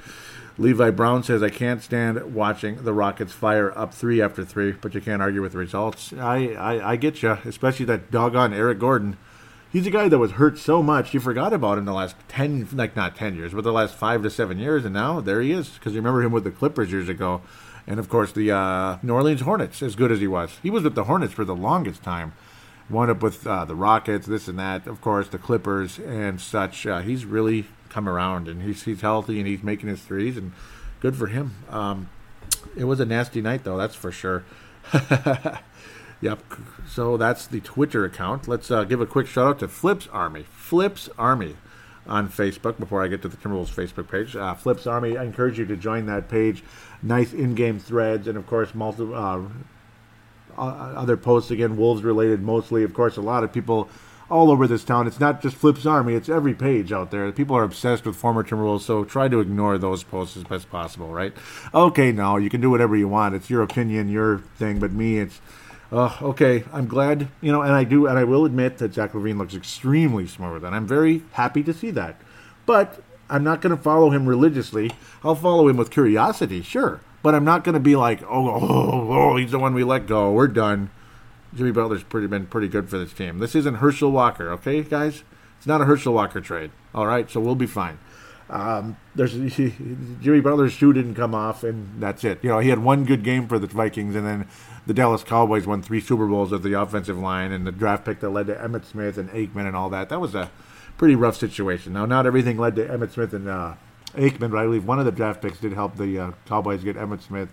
[0.59, 4.95] Levi Brown says, I can't stand watching the Rockets fire up three after three, but
[4.95, 6.13] you can't argue with the results.
[6.13, 9.17] I, I, I get you, especially that doggone Eric Gordon.
[9.73, 12.69] He's a guy that was hurt so much, you forgot about in the last 10,
[12.75, 15.53] like not 10 years, but the last five to seven years, and now there he
[15.53, 17.41] is, because you remember him with the Clippers years ago.
[17.87, 20.59] And of course, the uh, New Orleans Hornets, as good as he was.
[20.63, 22.35] He was with the Hornets for the longest time.
[22.91, 26.87] Wound up with uh, the Rockets, this and that, of course, the Clippers and such.
[26.87, 30.53] Uh, he's really come around, and he's he's healthy and he's making his threes, and
[31.01, 31.55] good for him.
[31.69, 32.09] Um,
[32.77, 34.45] it was a nasty night though, that's for sure.
[36.21, 36.43] yep.
[36.89, 38.49] So that's the Twitter account.
[38.49, 40.45] Let's uh, give a quick shout out to Flips Army.
[40.45, 41.57] Flips Army
[42.07, 44.35] on Facebook before I get to the Timberwolves Facebook page.
[44.35, 46.65] Uh, Flips Army, I encourage you to join that page.
[47.03, 49.43] Nice in-game threads and of course multiple uh,
[50.57, 52.83] other posts again, Wolves related mostly.
[52.83, 53.89] Of course, a lot of people
[54.33, 55.07] all over this town.
[55.07, 57.31] It's not just Flip's Army, it's every page out there.
[57.33, 61.09] People are obsessed with former Timberwolves, so try to ignore those posts as best possible,
[61.09, 61.35] right?
[61.75, 63.35] Okay, now you can do whatever you want.
[63.35, 65.41] It's your opinion, your thing, but me, it's.
[65.93, 69.13] Uh, okay, I'm glad, you know, and I do, and I will admit that Zach
[69.13, 72.19] LaVine looks extremely smooth, and I'm very happy to see that.
[72.65, 74.93] But I'm not going to follow him religiously.
[75.23, 79.13] I'll follow him with curiosity, sure, but I'm not going to be like, oh, oh,
[79.13, 80.33] oh, he's the one we let go.
[80.33, 80.89] We're done.
[81.55, 83.39] Jimmy Butler's pretty been pretty good for this team.
[83.39, 85.23] This isn't Herschel Walker, okay, guys?
[85.59, 86.71] It's not a Herschel Walker trade.
[86.95, 87.99] All right, so we'll be fine.
[88.51, 92.41] Um, there's Jimmy Butler's shoe didn't come off, and that's it.
[92.43, 94.49] You know, he had one good game for the Vikings, and then
[94.87, 98.21] the Dallas Cowboys won three Super Bowls with the offensive line, and the draft pick
[98.21, 100.09] that led to Emmitt Smith and Aikman and all that.
[100.09, 100.51] That was a
[100.99, 101.93] pretty rough situation.
[101.93, 103.75] Now, not everything led to Emmitt Smith and uh,
[104.15, 106.97] Aikman, but I believe one of the draft picks did help the uh, Cowboys get
[106.97, 107.49] Emmitt Smith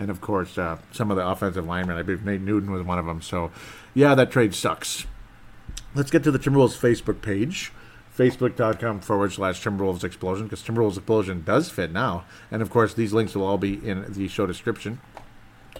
[0.00, 1.98] and of course uh, some of the offensive linemen.
[1.98, 3.20] I believe Nate Newton was one of them.
[3.20, 3.52] So,
[3.94, 5.06] yeah, that trade sucks.
[5.94, 7.72] Let's get to the Timberwolves Facebook page.
[8.16, 12.24] Facebook.com forward slash Timberwolves Explosion because Timberwolves Explosion does fit now.
[12.50, 15.00] And of course, these links will all be in the show description.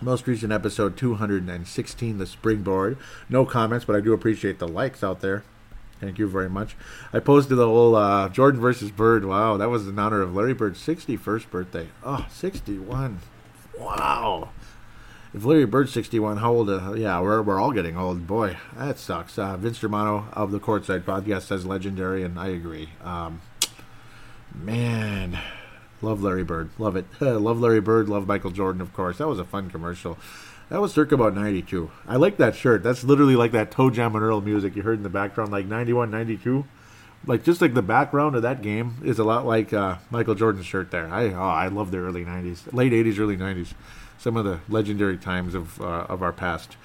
[0.01, 2.97] Most recent episode 216, the springboard.
[3.29, 5.45] No comments, but I do appreciate the likes out there.
[6.01, 6.77] Thank you very much.
[7.13, 9.27] I posted the whole uh, Jordan versus Bird.
[9.27, 11.89] Wow, that was in honor of Larry Bird's 61st birthday.
[12.03, 13.21] Oh, 61.
[13.81, 14.51] Wow.
[15.33, 16.69] If Larry Bird's 61, how old?
[16.69, 18.27] Uh, yeah, we're, we're all getting old.
[18.27, 19.39] Boy, that sucks.
[19.39, 22.91] Uh, Vince Germano of the Courtside Podcast says legendary, and I agree.
[23.03, 23.41] Um,
[24.55, 25.39] man,
[26.03, 26.71] love Larry Bird.
[26.79, 27.07] Love it.
[27.21, 28.09] love Larry Bird.
[28.09, 29.19] Love Michael Jordan, of course.
[29.19, 30.19] That was a fun commercial.
[30.69, 31.91] That was circa about 92.
[32.07, 32.83] I like that shirt.
[32.83, 35.67] That's literally like that Toe Jam and Earl music you heard in the background, like
[35.67, 36.65] 91, 92
[37.27, 40.67] like just like the background of that game is a lot like uh, Michael Jordan's
[40.67, 41.09] shirt there.
[41.13, 43.75] I oh, I love the early '90s, late '80s, early '90s.
[44.19, 46.77] some of the legendary times of uh, of our past.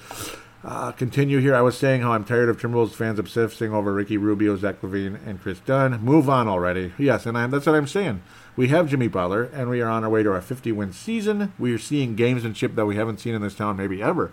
[0.63, 1.53] Uh, continue here.
[1.53, 5.19] I was saying how I'm tired of Timberwolves fans obsessing over Ricky Rubio, Zach LaVine,
[5.23, 6.01] and Kris Dunn.
[6.01, 6.91] Move on already.
[6.97, 8.23] Yes, and I'm, that's what I'm saying.
[8.55, 11.53] We have Jimmy Butler, and we are on our way to our 50 win season.
[11.59, 14.31] We are seeing gamesmanship that we haven't seen in this town maybe ever.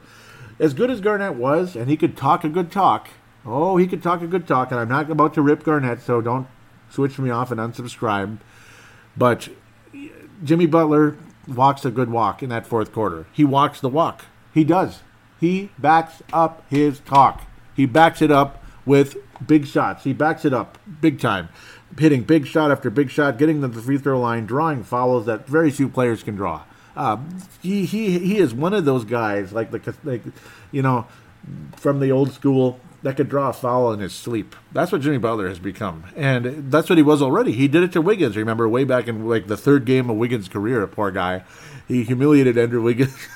[0.58, 3.10] As good as Garnett was, and he could talk a good talk.
[3.44, 6.20] Oh, he could talk a good talk, and I'm not about to rip Garnett, so
[6.20, 6.46] don't
[6.90, 8.38] switch me off and unsubscribe.
[9.16, 9.48] But
[10.44, 11.16] Jimmy Butler
[11.48, 13.26] walks a good walk in that fourth quarter.
[13.32, 14.26] He walks the walk.
[14.54, 15.00] He does.
[15.40, 17.42] He backs up his talk.
[17.74, 20.04] He backs it up with big shots.
[20.04, 21.48] He backs it up big time,
[21.98, 25.46] hitting big shot after big shot, getting to the free throw line, drawing fouls that
[25.46, 26.62] very few players can draw.
[26.94, 27.16] Uh,
[27.62, 30.22] he, he he is one of those guys like the like,
[30.70, 31.06] you know
[31.74, 34.54] from the old school that could draw a foul in his sleep.
[34.72, 37.52] That's what Jimmy Butler has become, and that's what he was already.
[37.52, 38.36] He did it to Wiggins.
[38.36, 41.44] Remember, way back in like the third game of Wiggins' career, a poor guy,
[41.88, 43.16] he humiliated Andrew Wiggins.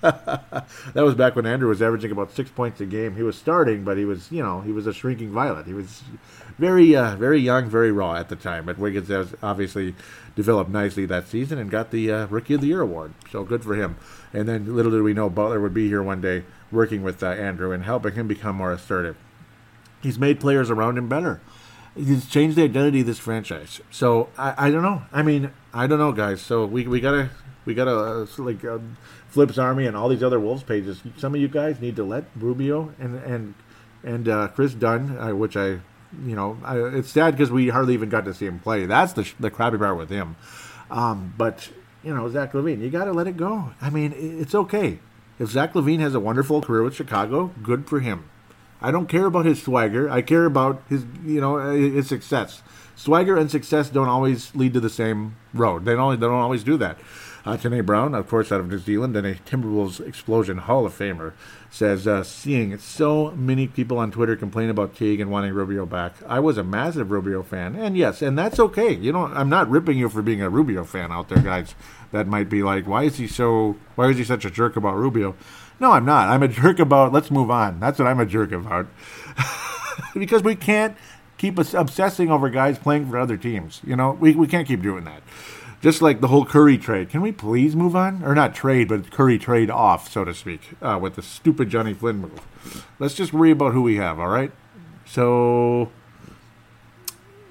[0.00, 0.64] that
[0.94, 3.16] was back when Andrew was averaging about six points a game.
[3.16, 5.66] He was starting, but he was, you know, he was a shrinking violet.
[5.66, 6.02] He was
[6.56, 8.64] very, uh, very young, very raw at the time.
[8.64, 9.94] But Wiggins has obviously
[10.34, 13.12] developed nicely that season and got the uh, Rookie of the Year award.
[13.30, 13.96] So good for him.
[14.32, 17.26] And then little did we know Butler would be here one day working with uh,
[17.26, 19.16] Andrew and helping him become more assertive.
[20.02, 21.40] He's made players around him better.
[21.96, 23.80] He's changed the identity of this franchise.
[23.90, 25.02] So I, I don't know.
[25.12, 26.40] I mean, I don't know, guys.
[26.40, 27.30] So we we gotta
[27.64, 28.64] we gotta uh, like.
[28.64, 28.96] Um,
[29.30, 31.00] Flips Army and all these other Wolves pages.
[31.16, 33.54] Some of you guys need to let Rubio and and
[34.02, 35.66] and uh, Kris Dunn, uh, which I,
[36.24, 38.86] you know, I, it's sad because we hardly even got to see him play.
[38.86, 40.36] That's the the crappy part with him.
[40.90, 41.70] Um, but
[42.02, 42.80] you know, Zach LaVine.
[42.80, 43.72] you got to let it go.
[43.80, 44.98] I mean, it's okay.
[45.38, 48.28] If Zach LaVine has a wonderful career with Chicago, good for him.
[48.82, 50.08] I don't care about his swagger.
[50.08, 52.62] I care about his, you know, his success.
[52.96, 55.84] Swagger and success don't always lead to the same road.
[55.84, 56.18] They don't.
[56.18, 56.98] They don't always do that.
[57.44, 60.96] Uh, Tanae Brown, of course, out of New Zealand, and a Timberwolves Explosion Hall of
[60.96, 61.32] Famer,
[61.70, 66.14] says, uh, seeing so many people on Twitter complain about Teague and wanting Rubio back.
[66.26, 68.92] I was a massive Rubio fan, and yes, and that's okay.
[68.92, 71.74] You know, I'm not ripping you for being a Rubio fan out there, guys.
[72.12, 74.96] That might be like, why is he so, why is he such a jerk about
[74.96, 75.36] Rubio?
[75.78, 76.28] No, I'm not.
[76.28, 77.80] I'm a jerk about, let's move on.
[77.80, 78.86] That's what I'm a jerk about.
[80.14, 80.96] because we can't
[81.38, 83.80] keep us obsessing over guys playing for other teams.
[83.84, 85.22] You know, we, we can't keep doing that.
[85.80, 87.08] Just like the whole Curry trade.
[87.08, 88.22] Can we please move on?
[88.22, 91.94] Or not trade, but Curry trade off, so to speak, uh, with the stupid Johnny
[91.94, 92.40] Flynn move.
[92.98, 94.52] Let's just worry about who we have, all right?
[95.06, 95.90] So,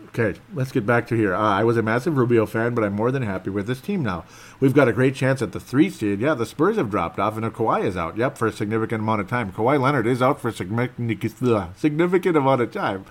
[0.09, 1.33] okay, let's get back to here.
[1.33, 4.03] Uh, I was a massive Rubio fan, but I'm more than happy with this team
[4.03, 4.25] now.
[4.59, 6.19] We've got a great chance at the three seed.
[6.19, 8.15] Yeah, the Spurs have dropped off, and Kawhi is out.
[8.15, 9.51] Yep, for a significant amount of time.
[9.51, 13.05] Kawhi Leonard is out for a significant amount of time.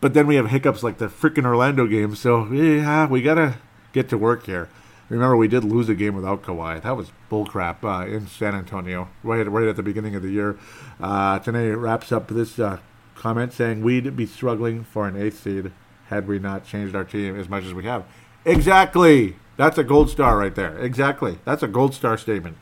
[0.00, 2.16] But then we have hiccups like the freaking Orlando game.
[2.16, 3.56] So yeah, we gotta
[3.92, 4.68] get to work here.
[5.08, 6.80] Remember, we did lose a game without Kawhi.
[6.82, 10.58] That was bullcrap uh, in San Antonio, right, right at the beginning of the year.
[10.98, 12.78] Uh, wraps up this uh,
[13.14, 15.70] comment saying we'd be struggling for an eighth seed
[16.08, 18.04] had we not changed our team as much as we have.
[18.44, 19.36] Exactly.
[19.56, 20.78] That's a gold star right there.
[20.78, 21.38] Exactly.
[21.44, 22.56] That's a gold star statement.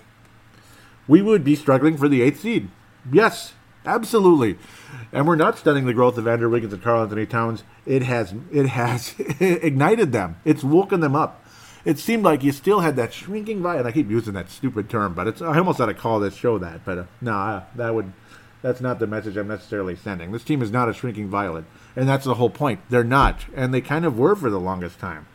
[1.06, 2.68] We would be struggling for the eighth seed.
[3.10, 3.54] Yes,
[3.84, 4.58] absolutely.
[5.12, 8.66] And we're not studying the growth of Andrew Wiggins and Karl-Anthony Towns it has it
[8.66, 10.36] has ignited them.
[10.44, 11.44] It's woken them up.
[11.84, 13.86] It seemed like you still had that shrinking violet.
[13.86, 16.58] I keep using that stupid term, but it's I almost ought to call this show
[16.58, 16.84] that.
[16.84, 18.12] But uh, no, uh, that would
[18.62, 20.32] that's not the message I'm necessarily sending.
[20.32, 21.64] This team is not a shrinking violet,
[21.96, 22.80] and that's the whole point.
[22.90, 25.26] They're not, and they kind of were for the longest time.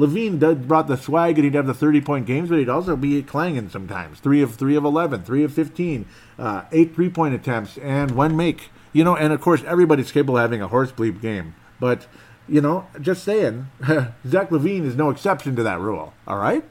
[0.00, 2.96] LaVine did, brought the swag, and he'd have the 30 point games, but he'd also
[2.96, 4.18] be clanging sometimes.
[4.18, 6.06] Three of three of 11, three of 15,
[6.38, 8.70] uh, eight three point attempts, and one make.
[8.92, 11.54] You know, and of course, everybody's capable of having a horse bleep game.
[11.78, 12.06] But,
[12.48, 13.68] you know, just saying,
[14.26, 16.12] Zach LaVine is no exception to that rule.
[16.26, 16.64] All right?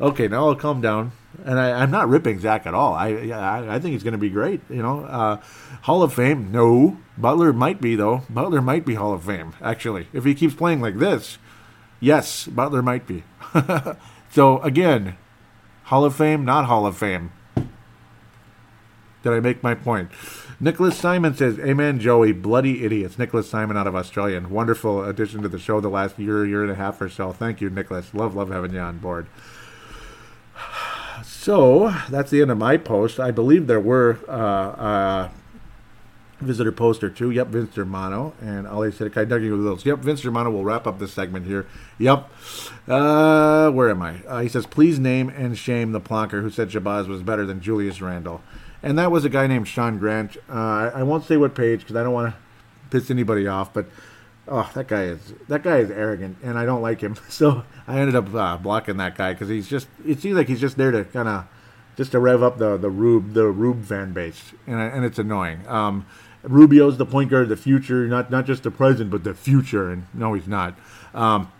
[0.00, 1.12] Okay, now I'll calm down.
[1.44, 2.94] And I, am not ripping Zach at all.
[2.94, 4.60] I I, I think he's going to be great.
[4.70, 5.40] You know, uh,
[5.82, 6.50] Hall of Fame?
[6.50, 6.98] No.
[7.18, 8.22] Butler might be though.
[8.30, 9.54] Butler might be Hall of Fame.
[9.60, 11.38] Actually, if he keeps playing like this,
[12.00, 13.24] yes, Butler might be.
[14.30, 15.16] so again,
[15.84, 17.32] Hall of Fame, not Hall of Fame.
[19.22, 20.10] Did I make my point?
[20.60, 22.32] Nicholas Simon says, Amen, Joey.
[22.32, 23.18] Bloody idiots.
[23.18, 24.40] Nicholas Simon out of Australia.
[24.40, 27.32] Wonderful addition to the show the last year, year and a half or so.
[27.32, 28.14] Thank you, Nicholas.
[28.14, 29.26] Love, love having you on board.
[31.22, 33.18] So that's the end of my post.
[33.18, 35.28] I believe there were uh, uh,
[36.40, 37.30] visitor poster too.
[37.30, 40.98] Yep, Vince Germano and Ali said, "Okay, Dougie those." Yep, Vince Germano will wrap up
[40.98, 41.66] this segment here.
[41.98, 42.30] Yep.
[42.88, 44.22] Uh, where am I?
[44.26, 47.60] Uh, he says, "Please name and shame the plonker who said Shabazz was better than
[47.60, 48.42] Julius Randle.
[48.82, 50.36] and that was a guy named Sean Grant.
[50.48, 52.38] Uh, I, I, won't say what page because I don't want to
[52.90, 53.86] piss anybody off, but
[54.48, 57.16] Oh, that guy is that guy is arrogant, and I don't like him.
[57.28, 59.88] So I ended up uh, blocking that guy because he's just.
[60.06, 61.46] It seems like he's just there to kind of
[61.96, 65.66] just to rev up the the Rube the Rube fan base, and and it's annoying.
[65.66, 66.06] Um,
[66.46, 69.90] Rubio's the point guard of the future, not not just the present, but the future.
[69.90, 70.74] And no, he's not.
[71.14, 71.50] Um,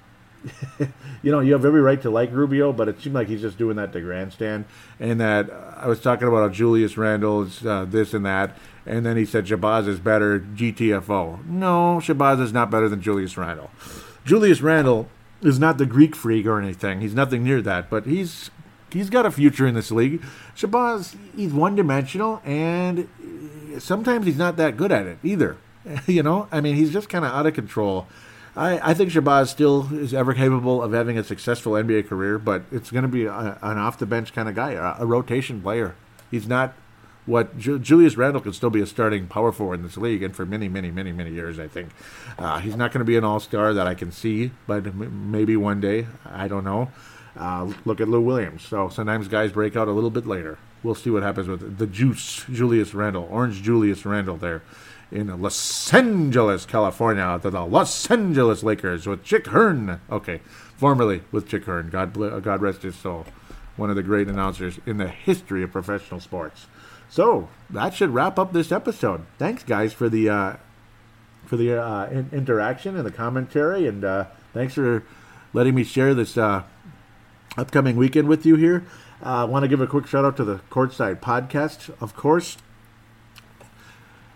[1.22, 3.59] you know, you have every right to like Rubio, but it seemed like he's just
[3.59, 4.64] doing that to grandstand.
[5.01, 9.16] And that uh, I was talking about Julius Randle's uh, this and that, and then
[9.16, 11.45] he said Shabazz is better, GTFO.
[11.47, 13.70] No, Shabazz is not better than Julius Randle.
[14.24, 15.09] Julius Randle
[15.43, 17.01] is not the Greek freak or anything.
[17.01, 18.51] He's nothing near that, but he's
[18.93, 20.22] he's got a future in this league.
[20.57, 23.09] Shabazz, he's one dimensional, and
[23.83, 25.57] sometimes he's not that good at it either.
[26.07, 28.07] you know, I mean, he's just kind of out of control.
[28.57, 32.62] I, I think Shabazz still is ever capable of having a successful NBA career, but
[32.72, 35.61] it's going to be a, an off the bench kind of guy, a, a rotation
[35.61, 35.95] player.
[36.31, 36.74] He's not
[37.27, 40.35] what Ju- Julius Randle can still be a starting power forward in this league, and
[40.35, 41.91] for many, many, many, many years, I think.
[42.39, 45.31] Uh, he's not going to be an all star that I can see, but m-
[45.31, 46.07] maybe one day.
[46.24, 46.91] I don't know.
[47.37, 48.62] Uh, look at Lou Williams.
[48.62, 50.59] So sometimes guys break out a little bit later.
[50.87, 54.62] We'll see what happens with the juice, Julius Randle, Orange Julius Randle there
[55.11, 60.01] in Los Angeles, California, to the Los Angeles Lakers with Chick Hearn.
[60.09, 60.41] Okay,
[60.76, 61.91] formerly with Chick Hearn.
[61.91, 63.26] God, God rest his soul.
[63.76, 66.66] One of the great announcers in the history of professional sports.
[67.09, 69.26] So that should wrap up this episode.
[69.39, 70.57] Thanks, guys, for the uh,
[71.47, 75.03] for the uh, in- interaction and the commentary, and uh, thanks for
[75.53, 76.62] letting me share this uh,
[77.59, 78.84] upcoming weekend with you here.
[79.23, 82.59] I want to give a quick shout out to the Courtside Podcast, of course.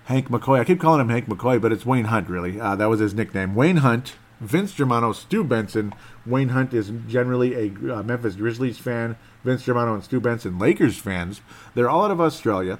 [0.06, 0.58] Hank McCoy.
[0.58, 2.60] I keep calling him Hank McCoy, but it's Wayne Hunt, really.
[2.60, 3.54] Uh, that was his nickname.
[3.54, 5.94] Wayne Hunt, Vince Germano, Stu Benson.
[6.26, 9.16] Wayne Hunt is generally a uh, Memphis Grizzlies fan.
[9.44, 11.40] Vince Germano and Stu Benson, Lakers fans.
[11.74, 12.78] They're all out of Australia.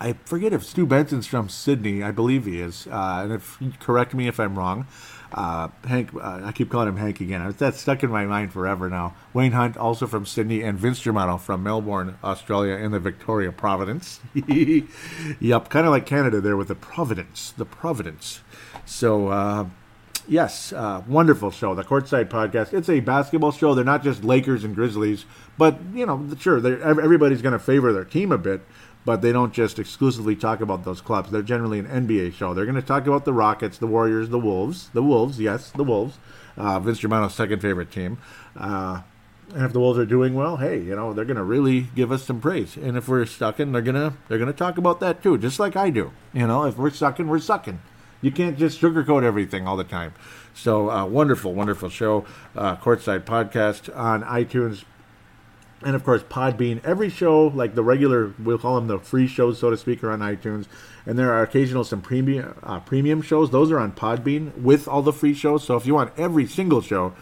[0.00, 2.02] I forget if Stu Benson's from Sydney.
[2.02, 2.86] I believe he is.
[2.86, 4.86] Uh, and if correct me if I'm wrong.
[5.34, 7.52] Uh, Hank, uh, I keep calling him Hank again.
[7.58, 9.16] That's stuck in my mind forever now.
[9.32, 14.20] Wayne Hunt, also from Sydney, and Vince Germano from Melbourne, Australia, in the Victoria Providence.
[14.34, 18.42] yep, kind of like Canada there with the Providence, the Providence.
[18.86, 19.66] So, uh,
[20.28, 22.72] yes, uh, wonderful show, the Courtside Podcast.
[22.72, 23.74] It's a basketball show.
[23.74, 25.24] They're not just Lakers and Grizzlies,
[25.58, 28.60] but you know, sure, everybody's going to favor their team a bit
[29.04, 31.30] but they don't just exclusively talk about those clubs.
[31.30, 32.54] They're generally an NBA show.
[32.54, 35.84] They're going to talk about the Rockets, the Warriors, the Wolves, the Wolves, yes, the
[35.84, 36.18] Wolves.
[36.56, 38.18] Uh, Vince Germano's second favorite team.
[38.56, 39.02] Uh,
[39.52, 42.10] and if the Wolves are doing well, hey, you know they're going to really give
[42.10, 42.76] us some praise.
[42.76, 45.90] And if we're sucking, they're gonna they're gonna talk about that too, just like I
[45.90, 46.12] do.
[46.32, 47.80] You know, if we're sucking, we're sucking.
[48.22, 50.14] You can't just sugarcoat everything all the time.
[50.54, 52.24] So uh, wonderful, wonderful show,
[52.56, 54.84] uh, courtside podcast on iTunes
[55.84, 56.84] and of course Podbean.
[56.84, 60.10] Every show, like the regular, we'll call them the free shows, so to speak, are
[60.10, 60.66] on iTunes.
[61.06, 63.50] And there are occasional some premium uh, premium shows.
[63.50, 65.64] Those are on Podbean with all the free shows.
[65.64, 67.14] So if you want every single show,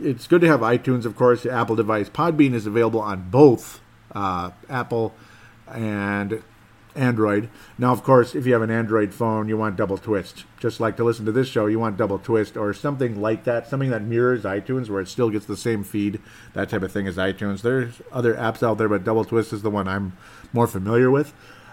[0.00, 2.08] it's good to have iTunes, of course, the Apple device.
[2.08, 3.80] Podbean is available on both
[4.14, 5.14] uh, Apple
[5.68, 6.42] and
[6.94, 7.48] Android.
[7.78, 10.44] Now, of course, if you have an Android phone, you want Double Twist.
[10.58, 13.66] Just like to listen to this show, you want Double Twist or something like that,
[13.66, 16.20] something that mirrors iTunes where it still gets the same feed,
[16.54, 17.62] that type of thing as iTunes.
[17.62, 20.16] There's other apps out there, but Double Twist is the one I'm
[20.52, 21.32] more familiar with.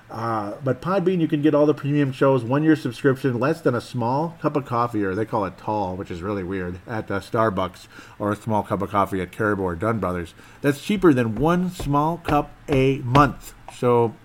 [0.09, 3.75] Uh, but Podbean, you can get all the premium shows, one year subscription, less than
[3.75, 7.11] a small cup of coffee, or they call it tall, which is really weird, at
[7.11, 7.87] uh, Starbucks,
[8.17, 10.33] or a small cup of coffee at Caribou or Dunn Brothers.
[10.61, 13.53] That's cheaper than one small cup a month.
[13.75, 14.15] So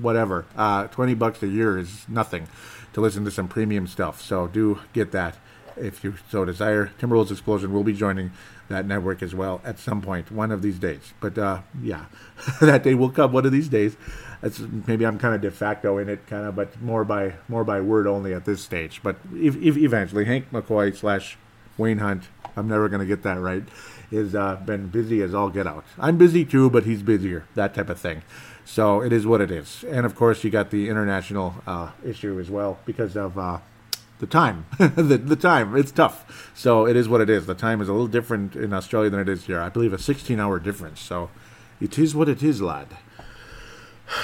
[0.00, 0.46] whatever.
[0.56, 2.48] Uh, 20 bucks a year is nothing
[2.92, 4.20] to listen to some premium stuff.
[4.20, 5.36] So do get that
[5.76, 6.92] if you so desire.
[6.98, 8.32] Timberwolves Explosion will be joining
[8.68, 11.12] that network as well at some point, one of these days.
[11.20, 12.06] But uh, yeah,
[12.60, 13.96] that day will come one of these days.
[14.86, 17.80] Maybe I'm kind of de facto in it, kind of, but more by more by
[17.80, 19.00] word only at this stage.
[19.02, 21.36] But if, if eventually, Hank McCoy slash
[21.76, 23.64] Wayne Hunt, I'm never going to get that right,
[24.10, 25.84] has uh, been busy as all get out.
[25.98, 28.22] I'm busy too, but he's busier, that type of thing.
[28.64, 29.84] So it is what it is.
[29.84, 33.58] And of course, you got the international uh, issue as well because of uh,
[34.20, 34.66] the time.
[34.78, 35.76] the, the time.
[35.76, 36.52] It's tough.
[36.54, 37.46] So it is what it is.
[37.46, 39.60] The time is a little different in Australia than it is here.
[39.60, 41.00] I believe a 16 hour difference.
[41.00, 41.30] So
[41.80, 42.88] it is what it is, lad.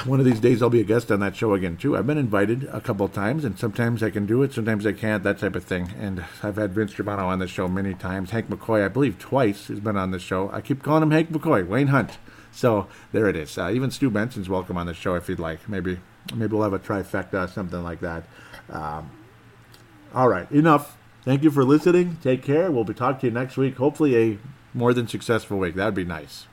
[0.05, 1.97] One of these days I'll be a guest on that show again too.
[1.97, 5.22] I've been invited a couple times, and sometimes I can do it, sometimes I can't,
[5.22, 5.93] that type of thing.
[5.99, 8.32] And I've had Vince Germano on the show many times.
[8.32, 10.51] Hank McCoy, I believe twice, has been on the show.
[10.53, 11.66] I keep calling him Hank McCoy.
[11.66, 12.18] Wayne Hunt
[12.57, 13.59] so there it is.
[13.59, 15.69] Uh, even Stu Benson's welcome on the show if you'd like.
[15.69, 15.99] Maybe
[16.35, 18.25] maybe we'll have a trifecta, something like that.
[18.71, 19.11] Um,
[20.15, 20.97] all right, enough.
[21.23, 22.17] Thank you for listening.
[22.23, 22.71] Take care.
[22.71, 23.77] We'll be talking to you next week.
[23.77, 24.39] Hopefully, a
[24.73, 25.75] more than successful week.
[25.75, 26.47] That would be nice.